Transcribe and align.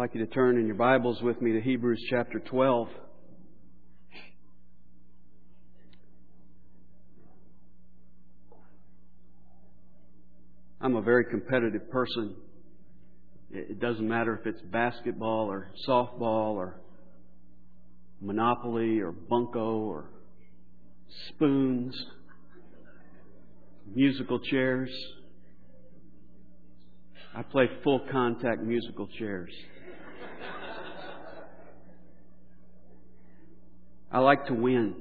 like 0.00 0.14
you 0.14 0.24
to 0.24 0.32
turn 0.32 0.56
in 0.56 0.64
your 0.64 0.76
Bibles 0.76 1.20
with 1.20 1.42
me 1.42 1.52
to 1.52 1.60
Hebrews 1.60 2.02
chapter 2.08 2.38
12. 2.38 2.88
I'm 10.80 10.96
a 10.96 11.02
very 11.02 11.26
competitive 11.26 11.90
person. 11.90 12.34
It 13.50 13.78
doesn't 13.78 14.08
matter 14.08 14.40
if 14.40 14.46
it's 14.46 14.62
basketball 14.72 15.50
or 15.50 15.70
softball 15.86 16.54
or 16.54 16.80
Monopoly 18.22 19.00
or 19.00 19.12
Bunko 19.12 19.80
or 19.80 20.08
spoons, 21.28 21.94
musical 23.94 24.38
chairs. 24.38 24.90
I 27.36 27.42
play 27.42 27.68
full 27.84 28.00
contact 28.10 28.62
musical 28.62 29.06
chairs. 29.18 29.52
I 34.12 34.18
like 34.18 34.46
to 34.46 34.54
win. 34.54 34.94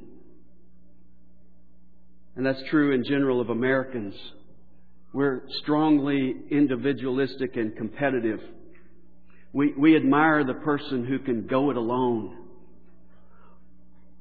And 2.35 2.45
that's 2.45 2.61
true 2.69 2.93
in 2.93 3.03
general 3.03 3.41
of 3.41 3.49
Americans. 3.49 4.13
We're 5.11 5.41
strongly 5.61 6.35
individualistic 6.51 7.55
and 7.55 7.75
competitive. 7.75 8.39
We, 9.51 9.73
we 9.73 9.95
admire 9.95 10.43
the 10.43 10.53
person 10.53 11.05
who 11.05 11.19
can 11.19 11.47
go 11.47 11.71
it 11.71 11.77
alone. 11.77 12.38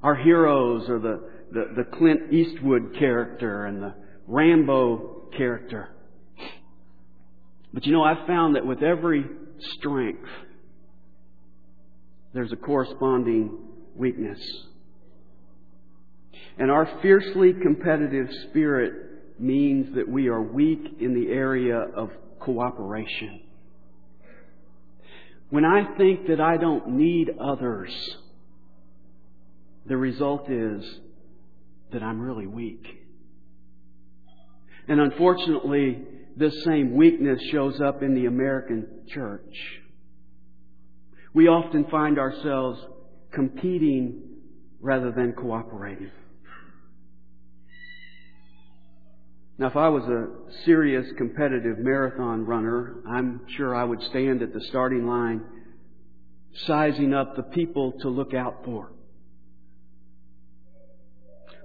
Our 0.03 0.15
heroes 0.15 0.89
are 0.89 0.99
the, 0.99 1.31
the, 1.53 1.65
the 1.77 1.97
Clint 1.97 2.33
Eastwood 2.33 2.97
character 2.99 3.67
and 3.67 3.83
the 3.83 3.95
Rambo 4.27 5.29
character. 5.37 5.91
But 7.75 7.85
you 7.85 7.93
know, 7.93 8.03
I've 8.03 8.27
found 8.27 8.57
that 8.57 8.65
with 8.65 8.83
every 8.83 9.25
strength, 9.77 10.29
there's 12.33 12.53
a 12.53 12.57
corresponding 12.57 13.59
weakness. 13.95 14.41
And 16.59 16.71
our 16.71 16.89
fiercely 17.03 17.53
competitive 17.53 18.29
spirit 18.49 18.93
means 19.39 19.95
that 19.95 20.09
we 20.09 20.29
are 20.29 20.43
weak 20.43 20.97
in 21.01 21.15
the 21.15 21.31
area 21.33 21.79
of 21.79 22.11
cooperation. 22.41 23.41
When 25.51 25.65
I 25.65 25.97
think 25.97 26.27
that 26.29 26.41
I 26.41 26.57
don't 26.57 26.91
need 26.91 27.31
others, 27.41 27.91
the 29.87 29.97
result 29.97 30.51
is 30.51 30.85
that 31.93 32.03
I'm 32.03 32.21
really 32.21 32.47
weak. 32.47 32.85
And 34.89 35.01
unfortunately, 35.01 36.03
this 36.37 36.65
same 36.65 36.95
weakness 36.97 37.41
shows 37.51 37.81
up 37.81 38.03
in 38.03 38.15
the 38.15 38.27
American 38.27 38.87
church. 39.09 39.55
We 41.35 41.49
often 41.49 41.85
find 41.91 42.19
ourselves 42.19 42.81
competing 43.33 44.23
rather 44.81 45.13
than 45.13 45.33
cooperating. 45.33 46.11
Now, 49.59 49.67
if 49.67 49.77
I 49.77 49.89
was 49.89 50.05
a 50.05 50.65
serious 50.65 51.07
competitive 51.17 51.79
marathon 51.79 52.47
runner, 52.47 53.03
I'm 53.09 53.41
sure 53.57 53.75
I 53.75 53.83
would 53.83 54.01
stand 54.05 54.41
at 54.43 54.53
the 54.53 54.61
starting 54.69 55.07
line 55.07 55.45
sizing 56.67 57.15
up 57.15 57.37
the 57.37 57.43
people 57.43 57.93
to 58.01 58.09
look 58.09 58.35
out 58.35 58.65
for. 58.65 58.93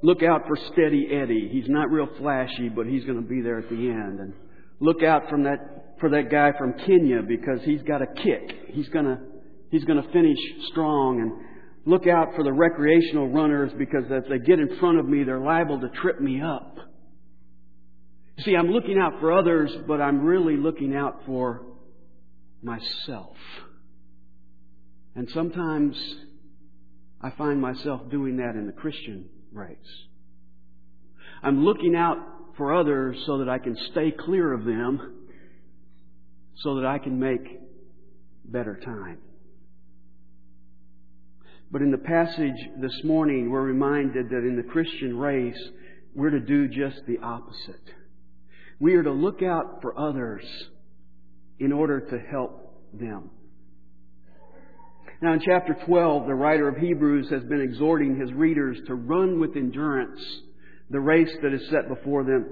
Look 0.01 0.21
out 0.21 0.47
for 0.47 0.57
Steady 0.73 1.07
Eddie. 1.11 1.49
He's 1.51 1.69
not 1.69 1.89
real 1.89 2.09
flashy, 2.17 2.67
but 2.67 2.85
he's 2.85 3.05
going 3.05 3.21
to 3.21 3.27
be 3.27 3.41
there 3.41 3.59
at 3.59 3.69
the 3.69 3.75
end. 3.75 4.19
And 4.19 4.33
look 4.79 5.01
out 5.01 5.29
from 5.29 5.43
that, 5.43 5.95
for 5.99 6.09
that 6.09 6.29
guy 6.29 6.51
from 6.57 6.73
Kenya 6.73 7.21
because 7.21 7.61
he's 7.63 7.81
got 7.83 8.01
a 8.01 8.07
kick. 8.07 8.51
He's 8.67 8.89
going 8.89 9.05
to, 9.05 9.17
he's 9.73 9.83
going 9.85 10.01
to 10.01 10.11
finish 10.13 10.37
strong. 10.69 11.19
And 11.19 11.91
look 11.91 12.07
out 12.07 12.35
for 12.35 12.43
the 12.43 12.53
recreational 12.53 13.27
runners 13.29 13.71
because 13.77 14.03
if 14.09 14.29
they 14.29 14.37
get 14.37 14.59
in 14.59 14.77
front 14.79 14.99
of 14.99 15.09
me, 15.09 15.23
they're 15.23 15.39
liable 15.39 15.81
to 15.81 15.89
trip 15.89 16.21
me 16.21 16.41
up. 16.41 16.77
You 18.37 18.43
see, 18.43 18.55
I'm 18.55 18.69
looking 18.69 18.99
out 18.99 19.19
for 19.19 19.31
others, 19.33 19.71
but 19.87 19.99
I'm 19.99 20.21
really 20.23 20.57
looking 20.57 20.95
out 20.95 21.21
for 21.25 21.65
myself. 22.61 23.35
And 25.15 25.27
sometimes 25.33 25.97
I 27.19 27.31
find 27.31 27.59
myself 27.59 28.09
doing 28.11 28.37
that 28.37 28.55
in 28.55 28.67
the 28.67 28.73
Christian 28.73 29.27
race. 29.51 29.77
I'm 31.41 31.65
looking 31.65 31.95
out 31.95 32.17
for 32.57 32.75
others 32.75 33.17
so 33.25 33.39
that 33.39 33.49
I 33.49 33.57
can 33.57 33.75
stay 33.91 34.11
clear 34.11 34.53
of 34.53 34.65
them, 34.65 35.25
so 36.57 36.75
that 36.75 36.85
I 36.85 36.99
can 36.99 37.19
make 37.19 37.41
better 38.45 38.79
time. 38.83 39.17
But 41.73 41.81
in 41.81 41.89
the 41.89 41.97
passage 41.97 42.69
this 42.79 43.03
morning, 43.03 43.49
we're 43.49 43.63
reminded 43.63 44.29
that 44.29 44.45
in 44.47 44.55
the 44.55 44.71
Christian 44.71 45.17
race, 45.17 45.57
we're 46.13 46.29
to 46.29 46.39
do 46.39 46.67
just 46.67 47.01
the 47.07 47.17
opposite. 47.17 47.95
We 48.79 48.93
are 48.93 49.01
to 49.01 49.11
look 49.11 49.41
out 49.41 49.81
for 49.81 49.97
others 49.99 50.45
in 51.57 51.71
order 51.71 51.99
to 51.99 52.19
help 52.19 52.79
them. 52.93 53.31
Now, 55.19 55.33
in 55.33 55.39
chapter 55.39 55.75
12, 55.87 56.27
the 56.27 56.35
writer 56.35 56.67
of 56.67 56.77
Hebrews 56.77 57.31
has 57.31 57.43
been 57.45 57.61
exhorting 57.61 58.19
his 58.19 58.31
readers 58.33 58.77
to 58.85 58.93
run 58.93 59.39
with 59.39 59.55
endurance 59.55 60.21
the 60.91 60.99
race 60.99 61.35
that 61.41 61.53
is 61.53 61.69
set 61.71 61.87
before 61.87 62.23
them. 62.23 62.45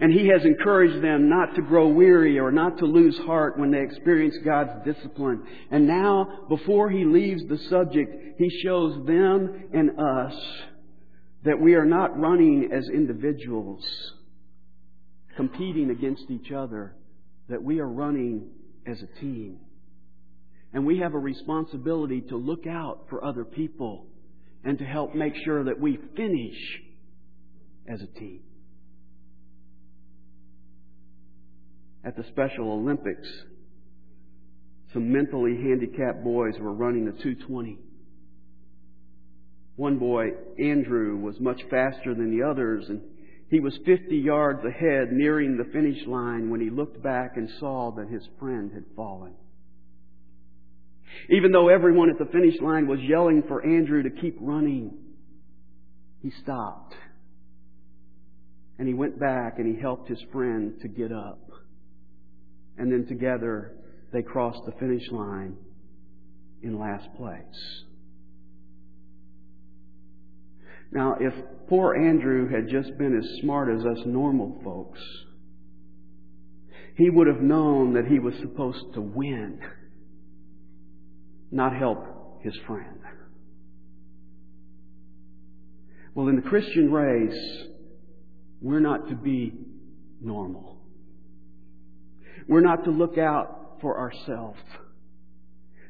And 0.00 0.12
he 0.12 0.28
has 0.28 0.42
encouraged 0.44 1.04
them 1.04 1.28
not 1.28 1.54
to 1.56 1.62
grow 1.62 1.88
weary 1.88 2.38
or 2.38 2.50
not 2.50 2.78
to 2.78 2.86
lose 2.86 3.18
heart 3.18 3.58
when 3.58 3.70
they 3.70 3.82
experience 3.82 4.34
God's 4.44 4.84
discipline. 4.84 5.42
And 5.70 5.86
now, 5.86 6.46
before 6.48 6.88
he 6.88 7.04
leaves 7.04 7.42
the 7.48 7.58
subject, 7.68 8.38
he 8.38 8.48
shows 8.62 9.06
them 9.06 9.68
and 9.74 9.90
us 10.00 10.34
that 11.44 11.60
we 11.60 11.74
are 11.74 11.84
not 11.84 12.18
running 12.18 12.70
as 12.72 12.88
individuals 12.88 13.84
competing 15.36 15.90
against 15.90 16.30
each 16.30 16.50
other, 16.50 16.94
that 17.48 17.62
we 17.62 17.78
are 17.80 17.88
running 17.88 18.48
as 18.86 19.02
a 19.02 19.20
team. 19.20 19.58
And 20.72 20.86
we 20.86 20.98
have 20.98 21.14
a 21.14 21.18
responsibility 21.18 22.22
to 22.22 22.36
look 22.36 22.66
out 22.66 23.06
for 23.10 23.24
other 23.24 23.44
people 23.44 24.06
and 24.64 24.78
to 24.78 24.84
help 24.84 25.14
make 25.14 25.34
sure 25.44 25.64
that 25.64 25.80
we 25.80 25.98
finish 26.16 26.56
as 27.88 28.00
a 28.00 28.18
team. 28.18 28.40
At 32.04 32.16
the 32.16 32.24
Special 32.30 32.72
Olympics, 32.72 33.28
some 34.92 35.12
mentally 35.12 35.54
handicapped 35.56 36.24
boys 36.24 36.54
were 36.58 36.72
running 36.72 37.04
the 37.04 37.12
220. 37.12 37.78
One 39.76 39.98
boy, 39.98 40.30
Andrew, 40.58 41.16
was 41.16 41.38
much 41.40 41.60
faster 41.70 42.14
than 42.14 42.36
the 42.36 42.46
others 42.46 42.86
and 42.88 43.02
he 43.50 43.58
was 43.58 43.76
50 43.84 44.16
yards 44.16 44.64
ahead, 44.64 45.10
nearing 45.10 45.56
the 45.56 45.70
finish 45.72 46.06
line, 46.06 46.50
when 46.50 46.60
he 46.60 46.70
looked 46.70 47.02
back 47.02 47.36
and 47.36 47.50
saw 47.58 47.90
that 47.96 48.08
his 48.08 48.22
friend 48.38 48.70
had 48.72 48.84
fallen. 48.94 49.34
Even 51.28 51.50
though 51.50 51.68
everyone 51.68 52.10
at 52.10 52.18
the 52.18 52.30
finish 52.30 52.54
line 52.60 52.86
was 52.86 53.00
yelling 53.00 53.42
for 53.48 53.66
Andrew 53.66 54.04
to 54.04 54.10
keep 54.10 54.36
running, 54.40 54.96
he 56.22 56.30
stopped. 56.42 56.94
And 58.78 58.86
he 58.86 58.94
went 58.94 59.18
back 59.18 59.58
and 59.58 59.66
he 59.66 59.80
helped 59.80 60.08
his 60.08 60.22
friend 60.32 60.74
to 60.82 60.88
get 60.88 61.10
up. 61.10 61.49
And 62.80 62.90
then 62.90 63.04
together 63.06 63.72
they 64.10 64.22
crossed 64.22 64.64
the 64.64 64.72
finish 64.80 65.06
line 65.12 65.54
in 66.62 66.78
last 66.78 67.14
place. 67.14 67.84
Now, 70.90 71.16
if 71.20 71.34
poor 71.68 71.94
Andrew 71.94 72.48
had 72.48 72.70
just 72.70 72.96
been 72.96 73.16
as 73.16 73.40
smart 73.42 73.68
as 73.68 73.84
us 73.84 73.98
normal 74.06 74.62
folks, 74.64 74.98
he 76.96 77.10
would 77.10 77.26
have 77.26 77.42
known 77.42 77.92
that 77.92 78.06
he 78.06 78.18
was 78.18 78.34
supposed 78.40 78.94
to 78.94 79.02
win, 79.02 79.60
not 81.50 81.76
help 81.76 82.40
his 82.42 82.56
friend. 82.66 82.98
Well, 86.14 86.28
in 86.28 86.36
the 86.36 86.48
Christian 86.48 86.90
race, 86.90 87.66
we're 88.62 88.80
not 88.80 89.10
to 89.10 89.14
be 89.14 89.52
normal. 90.22 90.79
We're 92.50 92.62
not 92.62 92.82
to 92.82 92.90
look 92.90 93.16
out 93.16 93.76
for 93.80 93.96
ourselves. 93.96 94.58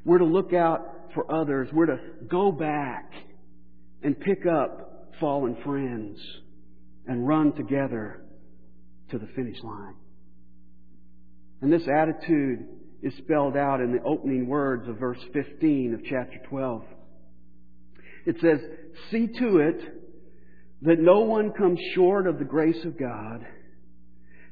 We're 0.04 0.18
to 0.18 0.26
look 0.26 0.52
out 0.52 1.10
for 1.14 1.34
others. 1.34 1.70
We're 1.72 1.86
to 1.86 1.98
go 2.28 2.52
back 2.52 3.10
and 4.02 4.20
pick 4.20 4.44
up 4.44 5.14
fallen 5.18 5.56
friends 5.64 6.20
and 7.06 7.26
run 7.26 7.54
together 7.54 8.22
to 9.10 9.18
the 9.18 9.26
finish 9.34 9.56
line. 9.64 9.94
And 11.62 11.72
this 11.72 11.88
attitude 11.88 12.66
is 13.02 13.14
spelled 13.16 13.56
out 13.56 13.80
in 13.80 13.92
the 13.92 14.02
opening 14.02 14.46
words 14.46 14.86
of 14.86 14.98
verse 14.98 15.20
15 15.32 15.94
of 15.94 16.00
chapter 16.04 16.40
12. 16.50 16.82
It 18.26 18.36
says, 18.42 18.60
See 19.10 19.28
to 19.28 19.56
it 19.60 19.80
that 20.82 20.98
no 20.98 21.20
one 21.20 21.52
comes 21.52 21.80
short 21.94 22.26
of 22.26 22.38
the 22.38 22.44
grace 22.44 22.84
of 22.84 22.98
God, 22.98 23.46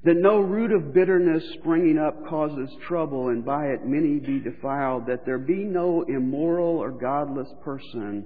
that 0.04 0.16
no 0.16 0.40
root 0.40 0.72
of 0.72 0.94
bitterness 0.94 1.42
springing 1.58 1.98
up 1.98 2.26
causes 2.28 2.70
trouble, 2.86 3.28
and 3.28 3.44
by 3.44 3.66
it 3.66 3.84
many 3.84 4.18
be 4.20 4.38
defiled, 4.38 5.06
that 5.06 5.26
there 5.26 5.38
be 5.38 5.64
no 5.64 6.02
immoral 6.02 6.78
or 6.78 6.90
godless 6.90 7.48
person 7.64 8.24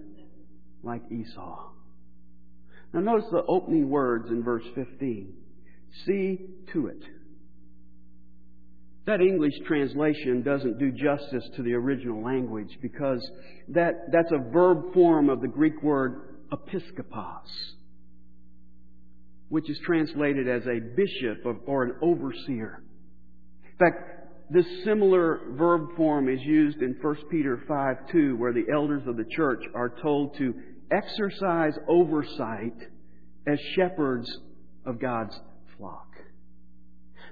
like 0.83 1.03
Esau. 1.11 1.71
Now 2.93 3.01
notice 3.01 3.29
the 3.31 3.43
opening 3.49 3.89
words 3.89 4.29
in 4.29 4.43
verse 4.43 4.65
15. 4.75 5.33
See 6.05 6.39
to 6.73 6.89
it. 6.89 7.03
That 9.07 9.21
English 9.21 9.55
translation 9.67 10.43
doesn't 10.43 10.79
do 10.79 10.93
justice 10.93 11.49
to 11.57 11.63
the 11.63 11.73
original 11.73 12.23
language 12.23 12.79
because 12.81 13.27
that, 13.69 14.13
that's 14.13 14.31
a 14.31 14.51
verb 14.53 14.93
form 14.95 15.29
of 15.29 15.41
the 15.41 15.49
Greek 15.49 15.83
word 15.83 16.37
episkopos 16.53 17.49
which 19.53 19.69
is 19.69 19.79
translated 19.85 20.49
as 20.49 20.63
a 20.63 20.81
bishop 20.97 21.45
or 21.67 21.83
an 21.83 21.95
overseer. 22.01 22.83
In 23.65 23.77
fact, 23.79 24.49
this 24.49 24.65
similar 24.83 25.41
verb 25.51 25.95
form 25.95 26.31
is 26.31 26.41
used 26.41 26.79
in 26.79 26.97
1 26.99 27.17
Peter 27.31 27.63
5 27.69 27.97
2, 28.11 28.37
where 28.39 28.55
the 28.55 28.65
elders 28.73 29.03
of 29.07 29.19
the 29.19 29.27
church 29.37 29.63
are 29.75 29.91
told 30.01 30.39
to 30.39 30.55
exercise 30.91 31.75
oversight 31.87 32.73
as 33.47 33.61
shepherds 33.77 34.27
of 34.87 34.99
God's 34.99 35.39
flock. 35.77 36.09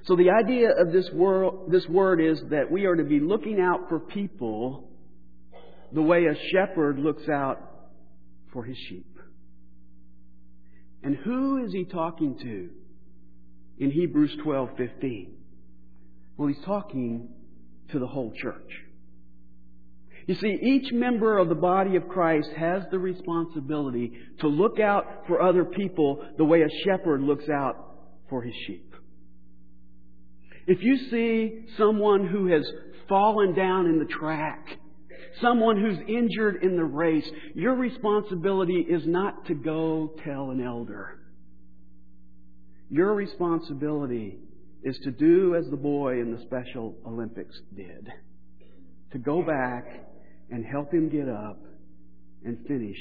So 0.04 0.14
the 0.14 0.28
idea 0.28 0.72
of 0.78 0.92
this, 0.92 1.08
word, 1.14 1.70
this 1.70 1.88
word 1.88 2.20
is 2.20 2.38
that 2.50 2.70
we 2.70 2.84
are 2.84 2.96
to 2.96 3.04
be 3.04 3.20
looking 3.20 3.58
out 3.62 3.88
for 3.88 3.98
people 3.98 4.90
the 5.90 6.02
way 6.02 6.26
a 6.26 6.34
shepherd 6.52 6.98
looks 6.98 7.26
out 7.30 7.62
for 8.52 8.62
his 8.62 8.76
sheep. 8.90 9.19
And 11.02 11.16
who 11.16 11.64
is 11.64 11.72
he 11.72 11.84
talking 11.84 12.38
to 12.38 12.70
in 13.78 13.90
Hebrews 13.90 14.36
12:15? 14.44 15.32
Well, 16.36 16.48
he's 16.48 16.64
talking 16.64 17.28
to 17.90 17.98
the 17.98 18.06
whole 18.06 18.32
church. 18.32 18.84
You 20.26 20.34
see, 20.34 20.58
each 20.62 20.92
member 20.92 21.38
of 21.38 21.48
the 21.48 21.54
body 21.54 21.96
of 21.96 22.08
Christ 22.08 22.50
has 22.52 22.84
the 22.90 22.98
responsibility 22.98 24.12
to 24.40 24.48
look 24.48 24.78
out 24.78 25.26
for 25.26 25.40
other 25.40 25.64
people 25.64 26.24
the 26.36 26.44
way 26.44 26.62
a 26.62 26.68
shepherd 26.84 27.22
looks 27.22 27.48
out 27.48 27.76
for 28.28 28.42
his 28.42 28.54
sheep. 28.66 28.94
If 30.66 30.82
you 30.82 30.96
see 31.10 31.64
someone 31.76 32.26
who 32.26 32.46
has 32.46 32.70
fallen 33.08 33.54
down 33.54 33.86
in 33.86 33.98
the 33.98 34.04
track, 34.04 34.78
someone 35.40 35.80
who's 35.80 35.98
injured 36.08 36.62
in 36.62 36.76
the 36.76 36.84
race, 36.84 37.28
your 37.54 37.74
responsibility 37.74 38.86
is 38.88 39.02
not 39.06 39.46
to 39.46 39.54
go 39.54 40.14
tell 40.24 40.50
an 40.50 40.62
elder. 40.64 41.18
Your 42.90 43.14
responsibility 43.14 44.38
is 44.82 44.98
to 45.04 45.10
do 45.10 45.54
as 45.54 45.70
the 45.70 45.76
boy 45.76 46.20
in 46.20 46.34
the 46.34 46.42
Special 46.42 46.96
Olympics 47.06 47.54
did. 47.76 48.08
To 49.12 49.18
go 49.18 49.42
back 49.42 49.86
and 50.50 50.64
help 50.64 50.92
him 50.92 51.08
get 51.08 51.28
up 51.28 51.60
and 52.44 52.58
finish 52.66 52.98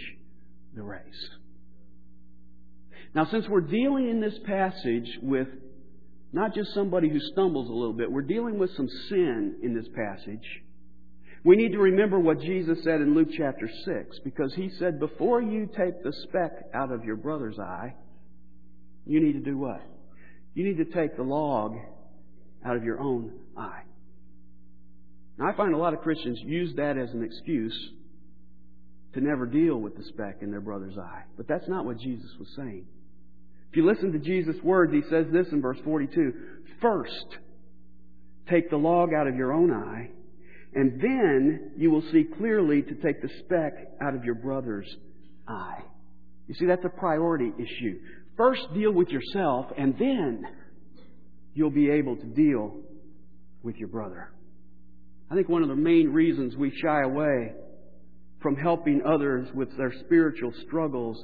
the 0.76 0.84
race. 0.84 1.30
Now, 3.16 3.26
since 3.32 3.48
we're 3.48 3.62
dealing 3.62 4.10
in 4.10 4.22
this 4.22 4.38
passage 4.46 5.10
with 5.22 5.48
not 6.32 6.54
just 6.54 6.74
somebody 6.74 7.10
who 7.10 7.20
stumbles 7.32 7.70
a 7.70 7.74
little 7.74 7.94
bit, 7.94 8.12
we're 8.12 8.22
dealing 8.22 8.60
with 8.60 8.70
some 8.76 8.88
sin 9.10 9.60
in 9.64 9.74
this 9.74 9.88
passage. 9.96 10.46
We 11.50 11.56
need 11.56 11.72
to 11.72 11.80
remember 11.80 12.20
what 12.20 12.42
Jesus 12.42 12.78
said 12.84 13.02
in 13.02 13.16
Luke 13.16 13.30
chapter 13.36 13.68
6, 13.68 14.20
because 14.24 14.54
he 14.54 14.70
said, 14.78 15.00
Before 15.00 15.42
you 15.42 15.66
take 15.66 16.04
the 16.04 16.14
speck 16.28 16.52
out 16.76 16.92
of 16.92 17.04
your 17.04 17.16
brother's 17.16 17.58
eye, 17.58 17.96
you 19.08 19.20
need 19.20 19.34
to 19.34 19.40
do 19.40 19.58
what? 19.58 19.82
You 20.54 20.64
need 20.64 20.78
to 20.78 20.86
take 20.86 21.18
the 21.18 21.24
log 21.24 21.74
out 22.64 22.76
of 22.76 22.84
your 22.84 23.00
own 23.00 23.34
eye. 23.58 23.82
Now, 25.40 25.48
I 25.48 25.58
find 25.58 25.74
a 25.74 25.78
lot 25.80 25.96
of 25.96 26.02
Christians 26.02 26.40
use 26.46 26.76
that 26.76 27.00
as 27.00 27.10
an 27.16 27.24
excuse 27.24 27.76
to 29.16 29.20
never 29.20 29.48
deal 29.48 29.78
with 29.78 29.98
the 29.98 30.04
speck 30.04 30.44
in 30.44 30.52
their 30.52 30.62
brother's 30.62 31.00
eye. 31.00 31.24
But 31.36 31.48
that's 31.48 31.68
not 31.68 31.84
what 31.84 31.98
Jesus 31.98 32.30
was 32.38 32.50
saying. 32.58 32.86
If 33.72 33.76
you 33.76 33.88
listen 33.88 34.12
to 34.12 34.20
Jesus' 34.20 34.62
words, 34.64 34.94
he 34.94 35.02
says 35.10 35.26
this 35.34 35.48
in 35.52 35.64
verse 35.64 35.80
42 35.84 36.32
First, 36.80 37.40
take 38.48 38.70
the 38.70 38.78
log 38.78 39.16
out 39.16 39.26
of 39.26 39.36
your 39.36 39.52
own 39.52 39.74
eye 39.74 40.12
and 40.74 41.02
then 41.02 41.72
you 41.78 41.90
will 41.92 42.04
see 42.12 42.26
clearly 42.38 42.82
to 42.82 42.96
take 42.96 43.22
the 43.22 43.30
speck 43.40 43.74
out 44.02 44.16
of 44.16 44.24
your 44.24 44.36
brother's 44.36 44.88
eye. 45.48 45.84
You 46.48 46.56
see, 46.56 46.66
that's 46.66 46.86
a 46.86 46.90
priority 46.90 47.52
issue. 47.58 48.00
First 48.38 48.74
deal 48.74 48.92
with 48.92 49.10
yourself, 49.10 49.68
and 49.78 49.98
then 49.98 50.46
you'll 51.54 51.70
be 51.72 51.90
able 51.90 52.16
to 52.16 52.26
deal 52.26 52.78
with 53.64 53.76
your 53.78 53.88
brother. 53.88 54.32
I 55.30 55.36
think 55.36 55.50
one 55.50 55.62
of 55.62 55.70
the 55.70 55.76
main 55.76 56.10
reasons 56.10 56.56
we 56.56 56.72
shy 56.82 57.02
away 57.02 57.54
from 58.42 58.56
helping 58.56 59.02
others 59.06 59.48
with 59.54 59.76
their 59.78 59.94
spiritual 60.06 60.54
struggles 60.66 61.24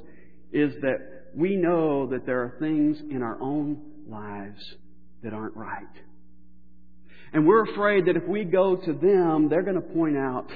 is 0.52 0.72
that 0.82 0.98
we 1.34 1.56
know 1.56 2.06
that 2.08 2.26
there 2.26 2.40
are 2.42 2.56
things 2.60 2.98
in 3.10 3.22
our 3.22 3.40
own 3.40 3.80
lives 4.08 4.62
that 5.22 5.32
aren't 5.32 5.56
right. 5.56 5.82
And 7.32 7.46
we're 7.46 7.64
afraid 7.70 8.06
that 8.06 8.16
if 8.16 8.26
we 8.26 8.44
go 8.44 8.76
to 8.76 8.92
them, 8.92 9.48
they're 9.48 9.62
going 9.62 9.76
to 9.76 9.94
point 9.94 10.16
out 10.16 10.46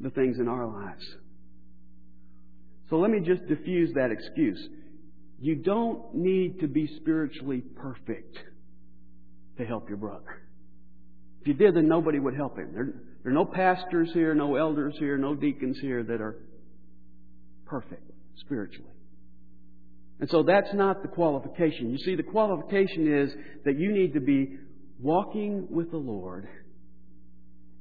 the 0.00 0.10
things 0.10 0.38
in 0.38 0.48
our 0.48 0.66
lives. 0.66 1.04
So 2.90 2.96
let 2.96 3.10
me 3.10 3.20
just 3.20 3.46
diffuse 3.46 3.92
that 3.94 4.10
excuse. 4.10 4.68
You 5.40 5.56
don't 5.56 6.14
need 6.14 6.60
to 6.60 6.68
be 6.68 6.88
spiritually 6.96 7.62
perfect 7.76 8.36
to 9.58 9.64
help 9.64 9.88
your 9.88 9.98
brother. 9.98 10.42
If 11.40 11.48
you 11.48 11.54
did, 11.54 11.74
then 11.74 11.88
nobody 11.88 12.18
would 12.18 12.34
help 12.34 12.58
him. 12.58 12.70
There, 12.72 12.86
there 13.22 13.32
are 13.32 13.34
no 13.34 13.44
pastors 13.44 14.10
here, 14.12 14.34
no 14.34 14.56
elders 14.56 14.94
here, 14.98 15.18
no 15.18 15.34
deacons 15.34 15.78
here 15.80 16.02
that 16.02 16.20
are 16.20 16.36
perfect 17.66 18.10
spiritually. 18.36 18.90
And 20.20 20.30
so 20.30 20.42
that's 20.42 20.72
not 20.72 21.02
the 21.02 21.08
qualification. 21.08 21.90
You 21.90 21.98
see, 21.98 22.14
the 22.14 22.22
qualification 22.22 23.12
is 23.12 23.34
that 23.64 23.78
you 23.78 23.92
need 23.92 24.14
to 24.14 24.20
be 24.20 24.56
walking 25.00 25.66
with 25.70 25.90
the 25.90 25.96
Lord 25.96 26.48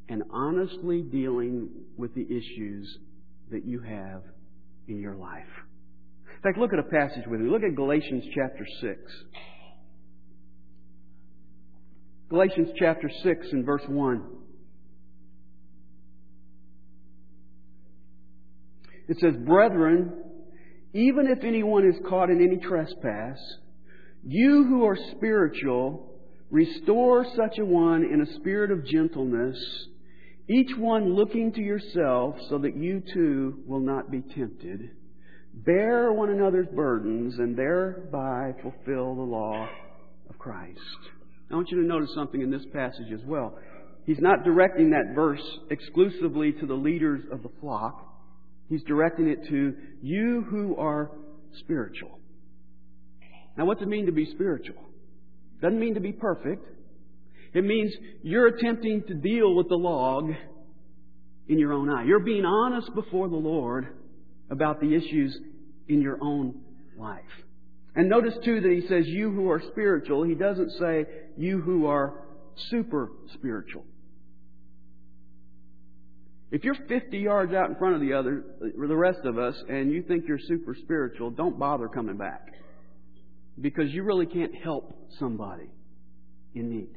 and 0.10 0.24
honestly 0.32 1.02
dealing 1.02 1.70
with 1.98 2.14
the 2.16 2.26
issues 2.26 2.98
that 3.52 3.66
you 3.66 3.80
have 3.82 4.24
in 4.88 5.00
your 5.00 5.16
life. 5.16 5.44
In 6.36 6.42
fact, 6.42 6.58
look 6.58 6.74
at 6.74 6.80
a 6.80 6.84
passage 6.84 7.26
with 7.28 7.40
me. 7.40 7.50
Look 7.50 7.64
at 7.64 7.76
Galatians 7.76 8.26
chapter 8.36 8.66
6. 8.82 9.00
Galatians 12.30 12.70
chapter 12.78 13.10
6 13.24 13.48
and 13.52 13.66
verse 13.66 13.84
1. 13.88 14.24
It 19.08 19.18
says, 19.20 19.36
Brethren, 19.46 20.14
even 20.94 21.28
if 21.28 21.44
anyone 21.44 21.88
is 21.88 21.96
caught 22.08 22.30
in 22.30 22.42
any 22.42 22.58
trespass, 22.58 23.38
you 24.26 24.66
who 24.66 24.86
are 24.86 24.98
spiritual, 25.16 26.13
Restore 26.54 27.26
such 27.36 27.58
a 27.58 27.66
one 27.66 28.04
in 28.04 28.22
a 28.22 28.36
spirit 28.36 28.70
of 28.70 28.86
gentleness, 28.86 29.58
each 30.48 30.70
one 30.78 31.16
looking 31.16 31.52
to 31.52 31.60
yourself 31.60 32.36
so 32.48 32.60
that 32.60 32.78
you 32.78 33.02
too 33.12 33.64
will 33.66 33.80
not 33.80 34.12
be 34.12 34.22
tempted. 34.22 34.92
Bear 35.52 36.14
one 36.14 36.30
another's 36.30 36.68
burdens 36.68 37.40
and 37.40 37.58
thereby 37.58 38.52
fulfill 38.62 39.16
the 39.16 39.24
law 39.24 39.68
of 40.30 40.38
Christ. 40.38 40.80
I 41.50 41.56
want 41.56 41.72
you 41.72 41.82
to 41.82 41.88
notice 41.88 42.12
something 42.14 42.40
in 42.40 42.52
this 42.52 42.66
passage 42.72 43.12
as 43.12 43.26
well. 43.26 43.58
He's 44.06 44.20
not 44.20 44.44
directing 44.44 44.92
that 44.92 45.16
verse 45.16 45.42
exclusively 45.72 46.52
to 46.52 46.68
the 46.68 46.76
leaders 46.76 47.24
of 47.32 47.42
the 47.42 47.50
flock. 47.62 48.16
He's 48.70 48.84
directing 48.84 49.28
it 49.28 49.40
to 49.50 49.74
you 50.04 50.46
who 50.52 50.76
are 50.76 51.10
spiritual. 51.62 52.20
Now, 53.58 53.66
what's 53.66 53.82
it 53.82 53.88
mean 53.88 54.06
to 54.06 54.12
be 54.12 54.28
spiritual? 54.36 54.93
Doesn't 55.64 55.80
mean 55.80 55.94
to 55.94 56.02
be 56.02 56.12
perfect. 56.12 56.68
It 57.54 57.64
means 57.64 57.94
you're 58.22 58.48
attempting 58.48 59.04
to 59.08 59.14
deal 59.14 59.56
with 59.56 59.70
the 59.70 59.78
log 59.78 60.30
in 61.48 61.58
your 61.58 61.72
own 61.72 61.90
eye. 61.90 62.04
You're 62.04 62.20
being 62.20 62.44
honest 62.44 62.94
before 62.94 63.30
the 63.30 63.38
Lord 63.38 63.88
about 64.50 64.82
the 64.82 64.94
issues 64.94 65.38
in 65.88 66.02
your 66.02 66.18
own 66.22 66.60
life. 66.98 67.22
And 67.96 68.10
notice 68.10 68.34
too 68.44 68.60
that 68.60 68.72
he 68.72 68.86
says 68.90 69.08
you 69.08 69.32
who 69.32 69.50
are 69.52 69.62
spiritual. 69.72 70.24
He 70.24 70.36
doesn't 70.36 70.72
say 70.72 71.06
you 71.38 71.62
who 71.62 71.86
are 71.86 72.14
super 72.70 73.12
spiritual. 73.34 73.86
If 76.52 76.66
you're 76.66 76.76
50 76.90 77.18
yards 77.18 77.54
out 77.54 77.70
in 77.70 77.78
front 77.78 77.96
of 77.96 78.02
the 78.02 78.14
other, 78.14 78.44
the 78.60 78.96
rest 78.96 79.20
of 79.24 79.38
us, 79.38 79.56
and 79.70 79.94
you 79.94 80.04
think 80.04 80.26
you're 80.28 80.40
super 80.46 80.76
spiritual, 80.84 81.32
don't 81.32 81.58
bother 81.58 81.88
coming 81.88 82.18
back 82.18 82.50
because 83.60 83.92
you 83.92 84.04
really 84.04 84.26
can't 84.26 84.54
help 84.56 85.10
somebody 85.20 85.70
in 86.54 86.70
need. 86.70 86.96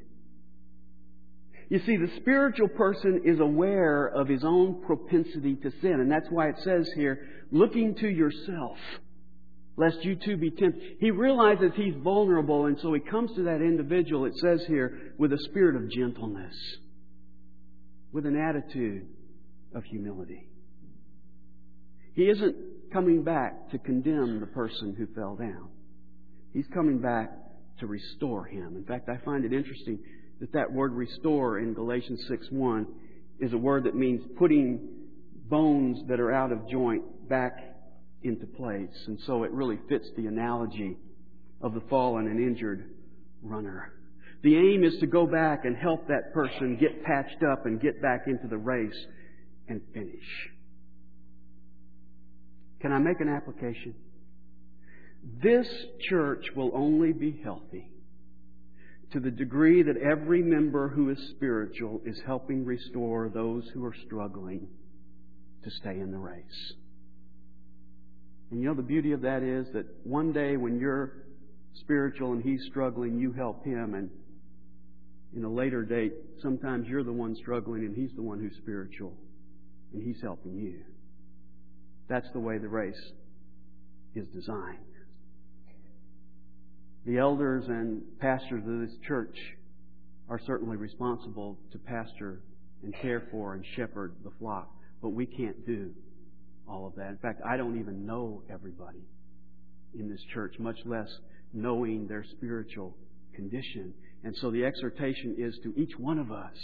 You 1.69 1.81
see, 1.81 1.97
the 1.97 2.11
spiritual 2.21 2.69
person 2.69 3.23
is 3.25 3.41
aware 3.41 4.07
of 4.07 4.29
his 4.29 4.45
own 4.45 4.83
propensity 4.87 5.57
to 5.57 5.71
sin, 5.81 5.95
and 6.01 6.11
that's 6.11 6.29
why 6.31 6.49
it 6.49 6.57
says 6.63 6.89
here, 6.95 7.27
looking 7.51 7.97
to 7.97 8.09
yourself 8.09 8.79
lest 9.77 10.03
you 10.03 10.17
too 10.17 10.37
be 10.37 10.51
tempted. 10.51 10.83
He 11.01 11.11
realizes 11.11 11.73
he's 11.75 11.95
vulnerable, 12.03 12.67
and 12.67 12.79
so 12.81 12.93
he 12.95 13.01
comes 13.01 13.35
to 13.37 13.45
that 13.45 13.61
individual, 13.61 14.25
it 14.25 14.35
says 14.37 14.65
here, 14.67 15.13
with 15.19 15.33
a 15.33 15.39
spirit 15.51 15.77
of 15.77 15.91
gentleness, 15.91 16.55
with 18.13 18.27
an 18.27 18.37
attitude 18.37 19.07
of 19.75 19.85
humility. 19.85 20.49
He 22.15 22.23
isn't 22.23 22.57
coming 22.93 23.23
back 23.23 23.71
to 23.71 23.79
condemn 23.79 24.41
the 24.41 24.47
person 24.47 24.95
who 24.97 25.07
fell 25.15 25.37
down. 25.37 25.69
He's 26.57 26.67
coming 26.73 27.01
back 27.01 27.31
to 27.81 27.87
restore 27.87 28.47
him. 28.47 28.77
In 28.77 28.85
fact, 28.85 29.11
I 29.11 29.19
find 29.27 29.45
it 29.45 29.53
interesting 29.53 29.99
that 30.41 30.55
that 30.55 30.73
word 30.73 30.95
restore 30.95 31.59
in 31.59 31.75
Galatians 31.75 32.25
6 32.29 32.47
1 32.49 32.87
is 33.41 33.53
a 33.53 33.59
word 33.59 33.85
that 33.85 33.95
means 33.95 34.23
putting 34.39 34.89
bones 35.51 35.99
that 36.09 36.19
are 36.19 36.33
out 36.33 36.53
of 36.53 36.67
joint 36.71 37.29
back 37.29 37.59
into 38.23 38.47
place. 38.47 39.05
And 39.07 39.21
so 39.27 39.43
it 39.43 39.51
really 39.51 39.79
fits 39.91 40.07
the 40.17 40.29
analogy 40.29 40.97
of 41.61 41.75
the 41.75 41.83
fallen 41.91 42.27
and 42.27 42.41
injured 42.41 42.89
runner. 43.43 43.93
The 44.43 44.57
aim 44.57 44.83
is 44.83 44.99
to 45.01 45.07
go 45.07 45.27
back 45.27 45.67
and 45.67 45.77
help 45.77 46.09
that 46.09 46.33
person 46.33 46.79
get 46.81 47.05
patched 47.05 47.43
up 47.43 47.67
and 47.67 47.79
get 47.79 48.01
back 48.01 48.29
into 48.29 48.49
the 48.49 48.57
race 48.57 48.97
and 49.69 49.83
finish. 49.93 50.49
Can 52.81 52.93
I 52.95 52.99
make 52.99 53.21
an 53.21 53.29
application? 53.29 53.95
This 55.43 55.69
church 56.09 56.45
will 56.55 56.71
only 56.75 57.13
be 57.13 57.41
healthy 57.43 57.91
to 59.13 59.21
the 59.21 59.31
degree 59.31 59.83
that 59.83 59.97
every 59.97 60.43
member 60.43 60.89
who 60.89 61.11
is 61.11 61.19
spiritual 61.37 62.01
is 62.05 62.21
helping 62.27 62.65
restore 62.65 63.29
those 63.29 63.65
who 63.73 63.85
are 63.85 63.95
struggling 64.07 64.69
to 65.65 65.71
stay 65.71 65.99
in 65.99 66.13
the 66.13 66.19
race. 66.19 66.73
And 68.51 68.61
you 68.61 68.67
know, 68.67 68.75
the 68.75 68.83
beauty 68.83 69.13
of 69.13 69.23
that 69.23 69.43
is 69.43 69.67
that 69.73 69.87
one 70.05 70.33
day 70.33 70.57
when 70.57 70.79
you're 70.79 71.13
spiritual 71.81 72.33
and 72.33 72.43
he's 72.43 72.65
struggling, 72.71 73.19
you 73.19 73.33
help 73.33 73.65
him. 73.65 73.95
And 73.95 74.11
in 75.35 75.45
a 75.45 75.53
later 75.53 75.83
date, 75.83 76.13
sometimes 76.41 76.87
you're 76.89 77.05
the 77.05 77.13
one 77.13 77.35
struggling 77.37 77.85
and 77.85 77.97
he's 77.97 78.15
the 78.15 78.23
one 78.23 78.39
who's 78.39 78.57
spiritual 78.59 79.13
and 79.93 80.03
he's 80.03 80.21
helping 80.23 80.57
you. 80.57 80.83
That's 82.09 82.29
the 82.33 82.41
way 82.41 82.59
the 82.59 82.69
race 82.69 82.95
is 84.15 84.27
designed. 84.29 84.79
The 87.07 87.19
elders 87.19 87.65
and 87.69 88.03
pastors 88.19 88.65
of 88.67 88.81
this 88.81 88.97
church 89.07 89.37
are 90.29 90.41
certainly 90.45 90.77
responsible 90.77 91.57
to 91.71 91.79
pastor 91.79 92.41
and 92.83 92.93
care 93.01 93.23
for 93.31 93.55
and 93.55 93.65
shepherd 93.77 94.17
the 94.25 94.33
flock, 94.41 94.69
but 95.01 95.11
we 95.11 95.25
can't 95.25 95.65
do 95.65 95.93
all 96.69 96.85
of 96.85 96.97
that. 96.97 97.11
In 97.11 97.19
fact, 97.19 97.43
I 97.49 97.57
don't 97.57 97.79
even 97.79 98.07
know 98.07 98.43
everybody 98.53 99.07
in 99.97 100.11
this 100.11 100.21
church, 100.35 100.57
much 100.59 100.79
less 100.85 101.09
knowing 101.53 102.09
their 102.09 102.25
spiritual 102.37 102.97
condition. 103.37 103.95
And 104.25 104.35
so 104.41 104.51
the 104.51 104.65
exhortation 104.65 105.37
is 105.39 105.57
to 105.63 105.73
each 105.81 105.97
one 105.97 106.19
of 106.19 106.33
us 106.33 106.57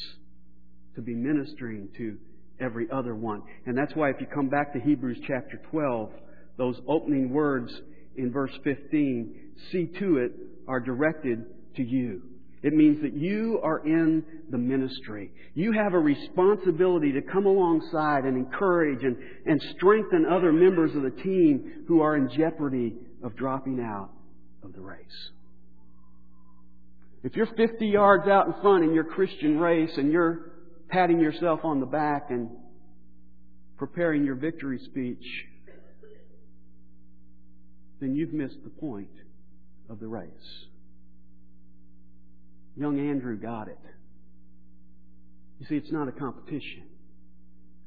to 0.97 1.03
be 1.03 1.15
ministering 1.15 1.89
to 1.99 2.19
every 2.61 2.89
other 2.91 3.15
one. 3.15 3.43
And 3.67 3.79
that's 3.79 3.95
why 3.95 4.11
if 4.11 4.17
you 4.21 4.27
come 4.27 4.49
back 4.49 4.73
to 4.73 4.81
Hebrews 4.81 5.19
chapter 5.25 5.61
12, 5.71 6.11
those 6.59 6.81
opening 6.89 7.31
words 7.31 7.73
in 8.17 8.31
verse 8.31 8.53
15, 8.65 9.35
see 9.71 9.87
to 9.99 10.19
it, 10.19 10.33
are 10.69 10.81
directed 10.81 11.45
to 11.77 11.83
you. 11.83 12.23
It 12.63 12.73
means 12.73 13.03
that 13.03 13.15
you 13.15 13.61
are 13.63 13.85
in 13.85 14.25
the 14.51 14.59
ministry. 14.59 15.33
You 15.55 15.73
have 15.73 15.95
a 15.95 15.99
responsibility 15.99 17.13
to 17.13 17.23
come 17.23 17.47
alongside 17.47 18.25
and 18.25 18.37
encourage 18.37 19.03
and, 19.03 19.17
and 19.47 19.61
strengthen 19.77 20.27
other 20.27 20.53
members 20.53 20.95
of 20.95 21.03
the 21.03 21.23
team 21.23 21.85
who 21.89 22.01
are 22.03 22.17
in 22.17 22.31
jeopardy 22.31 22.95
of 23.23 23.35
dropping 23.35 23.81
out 23.81 24.11
of 24.63 24.75
the 24.75 24.81
race. 24.81 25.31
If 27.25 27.35
you're 27.37 27.47
50 27.47 27.87
yards 27.87 28.29
out 28.29 28.47
in 28.47 28.55
front 28.63 28.85
in 28.85 28.95
your 28.95 29.05
Christian 29.05 29.59
race 29.59 29.97
and 29.97 30.13
you're 30.13 30.53
patting 30.89 31.19
yourself 31.19 31.61
on 31.65 31.81
the 31.81 31.87
back 31.87 32.31
and 32.31 32.49
preparing 33.77 34.25
your 34.25 34.37
victory 34.37 34.79
speech, 34.85 35.25
then 38.03 38.17
you've 38.17 38.33
missed 38.33 38.57
the 38.65 38.71
point 38.71 39.13
of 39.89 40.01
the 40.01 40.09
race. 40.09 40.29
Young 42.77 42.99
Andrew 42.99 43.37
got 43.39 43.69
it. 43.69 43.79
You 45.61 45.67
see, 45.69 45.77
it's 45.77 45.93
not 45.93 46.09
a 46.09 46.13
competition. 46.13 46.83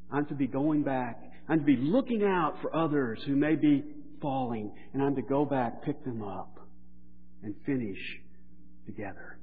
I'm 0.09 0.25
to 0.27 0.33
be 0.33 0.47
going 0.47 0.83
back. 0.83 1.21
I'm 1.49 1.59
to 1.59 1.65
be 1.65 1.75
looking 1.75 2.23
out 2.23 2.55
for 2.61 2.73
others 2.73 3.19
who 3.27 3.35
may 3.35 3.55
be 3.55 3.83
falling, 4.21 4.71
and 4.93 5.03
I'm 5.03 5.15
to 5.15 5.21
go 5.21 5.43
back, 5.43 5.83
pick 5.83 6.05
them 6.05 6.23
up, 6.23 6.59
and 7.43 7.53
finish 7.65 7.99
together. 8.85 9.37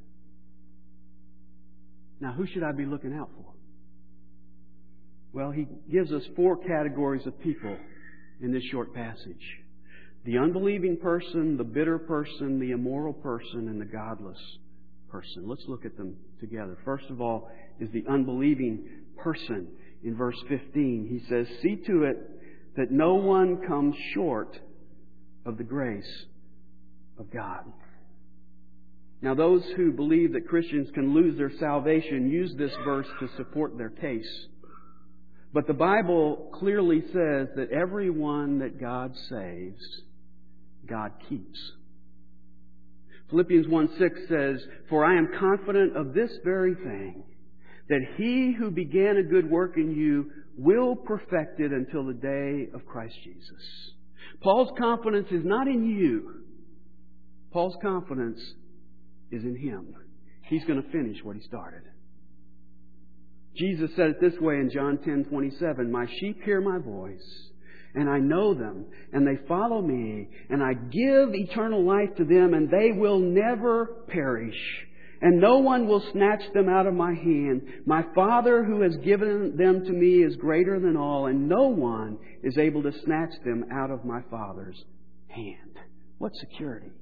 Now, 2.19 2.33
who 2.33 2.47
should 2.47 2.62
I 2.62 2.73
be 2.73 2.87
looking 2.87 3.12
out 3.12 3.29
for? 3.37 3.52
Well, 5.35 5.50
he 5.50 5.67
gives 5.91 6.12
us 6.12 6.23
four 6.35 6.57
categories 6.57 7.26
of 7.26 7.38
people 7.41 7.76
in 8.41 8.52
this 8.52 8.62
short 8.71 8.95
passage 8.95 9.62
the 10.25 10.38
unbelieving 10.38 10.97
person, 10.97 11.57
the 11.57 11.64
bitter 11.64 11.99
person, 11.99 12.61
the 12.61 12.71
immoral 12.71 13.12
person, 13.12 13.69
and 13.69 13.81
the 13.81 13.85
godless 13.87 14.38
person. 15.11 15.49
Let's 15.49 15.64
look 15.67 15.85
at 15.85 15.97
them 15.97 16.17
together. 16.41 16.79
First 16.85 17.11
of 17.11 17.21
all, 17.21 17.50
is 17.81 17.91
the 17.93 18.05
unbelieving 18.09 18.85
person. 19.19 19.69
In 20.05 20.17
verse 20.17 20.37
15, 20.49 21.09
he 21.11 21.29
says, 21.29 21.47
See 21.62 21.76
to 21.87 22.05
it 22.05 22.17
that 22.76 22.91
no 22.91 23.14
one 23.14 23.67
comes 23.67 23.95
short 24.14 24.59
of 25.45 25.59
the 25.59 25.64
grace 25.64 26.25
of 27.19 27.31
God. 27.31 27.64
Now, 29.21 29.35
those 29.35 29.62
who 29.76 29.93
believe 29.93 30.33
that 30.33 30.49
Christians 30.49 30.88
can 30.95 31.14
lose 31.14 31.37
their 31.38 31.52
salvation 31.59 32.29
use 32.29 32.55
this 32.57 32.73
verse 32.85 33.07
to 33.21 33.29
support 33.37 33.79
their 33.79 33.91
case. 33.91 34.47
But 35.52 35.67
the 35.67 35.75
Bible 35.75 36.50
clearly 36.55 37.02
says 37.02 37.49
that 37.57 37.69
everyone 37.71 38.59
that 38.61 38.81
God 38.81 39.14
saves, 39.29 40.02
God 40.87 41.12
keeps. 41.29 41.59
Philippians 43.31 43.67
1 43.67 43.89
6 43.99 44.21
says, 44.29 44.61
For 44.89 45.05
I 45.05 45.17
am 45.17 45.29
confident 45.39 45.97
of 45.97 46.12
this 46.12 46.31
very 46.45 46.75
thing, 46.75 47.25
that 47.89 48.01
he 48.17 48.53
who 48.53 48.71
began 48.71 49.17
a 49.17 49.23
good 49.23 49.51
work 49.51 49.77
in 49.77 49.95
you 49.95 50.31
will 50.57 50.97
perfect 50.97 51.59
it 51.61 51.73
until 51.73 52.05
the 52.05 52.12
day 52.12 52.69
of 52.75 52.87
Christ 52.87 53.15
Jesus. 53.25 53.93
Paul's 54.43 54.73
confidence 54.79 55.29
is 55.31 55.45
not 55.45 55.67
in 55.67 55.87
you. 55.87 56.43
Paul's 57.53 57.77
confidence 57.83 58.41
is 59.31 59.43
in 59.45 59.57
him. 59.57 59.95
He's 60.49 60.65
going 60.65 60.83
to 60.83 60.91
finish 60.91 61.19
what 61.23 61.37
he 61.37 61.43
started. 61.43 61.83
Jesus 63.57 63.91
said 63.97 64.11
it 64.11 64.21
this 64.21 64.39
way 64.41 64.57
in 64.57 64.71
John 64.71 64.99
10:27, 64.99 65.91
"My 65.91 66.07
sheep 66.07 66.43
hear 66.43 66.61
my 66.61 66.79
voice, 66.79 67.52
and 67.95 68.09
I 68.09 68.19
know 68.19 68.55
them, 68.55 68.87
and 69.13 69.27
they 69.27 69.37
follow 69.47 69.83
me, 69.83 70.29
and 70.49 70.63
I 70.63 70.75
give 70.75 71.35
eternal 71.35 71.85
life 71.85 72.15
to 72.17 72.25
them, 72.25 72.55
and 72.55 72.71
they 72.71 72.93
will 72.93 73.19
never 73.19 73.87
perish, 74.09 74.57
and 75.21 75.41
no 75.41 75.59
one 75.59 75.87
will 75.87 76.03
snatch 76.13 76.43
them 76.55 76.69
out 76.69 76.87
of 76.87 76.95
my 76.95 77.13
hand. 77.13 77.63
My 77.87 78.05
Father 78.15 78.65
who 78.65 78.81
has 78.81 78.97
given 78.99 79.57
them 79.57 79.85
to 79.85 79.93
me 79.93 80.23
is 80.23 80.37
greater 80.37 80.81
than 80.81 80.97
all, 80.97 81.27
and 81.27 81.49
no 81.49 81.69
one 81.69 82.19
is 82.43 82.57
able 82.59 82.83
to 82.83 82.93
snatch 83.05 83.33
them 83.45 83.67
out 83.71 83.91
of 83.91 84.05
my 84.05 84.23
Father's 84.31 84.85
hand." 85.29 85.79
What 86.19 86.35
security? 86.37 86.93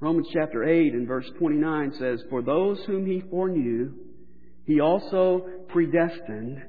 Romans 0.00 0.28
chapter 0.32 0.62
8 0.62 0.92
and 0.92 1.08
verse 1.08 1.30
29 1.38 1.92
says, 1.94 2.22
For 2.28 2.42
those 2.42 2.84
whom 2.84 3.06
he 3.06 3.22
foreknew, 3.30 3.94
he 4.66 4.80
also 4.80 5.46
predestined 5.68 6.62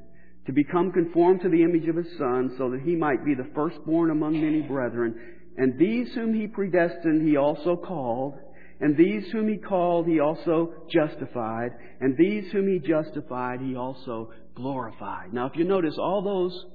to 0.48 0.54
become 0.54 0.92
conformed 0.92 1.42
to 1.42 1.50
the 1.50 1.62
image 1.62 1.88
of 1.88 1.98
his 1.98 2.08
Son, 2.18 2.56
so 2.58 2.72
that 2.72 2.82
he 2.82 2.96
might 2.96 3.24
be 3.24 3.36
the 3.36 3.50
firstborn 3.54 4.10
among 4.10 4.34
many 4.42 4.62
brethren. 4.62 5.14
And 5.58 5.78
these 5.78 6.14
whom 6.14 6.34
he 6.34 6.48
predestined, 6.48 7.28
he 7.28 7.36
also 7.36 7.76
called. 7.76 8.36
And 8.80 8.96
these 8.96 9.30
whom 9.32 9.50
he 9.50 9.58
called, 9.58 10.08
he 10.08 10.20
also 10.20 10.72
justified. 10.90 11.72
And 12.00 12.16
these 12.18 12.52
whom 12.52 12.68
he 12.68 12.80
justified, 12.80 13.60
he 13.60 13.76
also 13.76 14.32
glorified. 14.56 15.34
Now, 15.34 15.48
if 15.48 15.56
you 15.56 15.66
notice, 15.66 15.96
all 15.98 16.22
those 16.22 16.66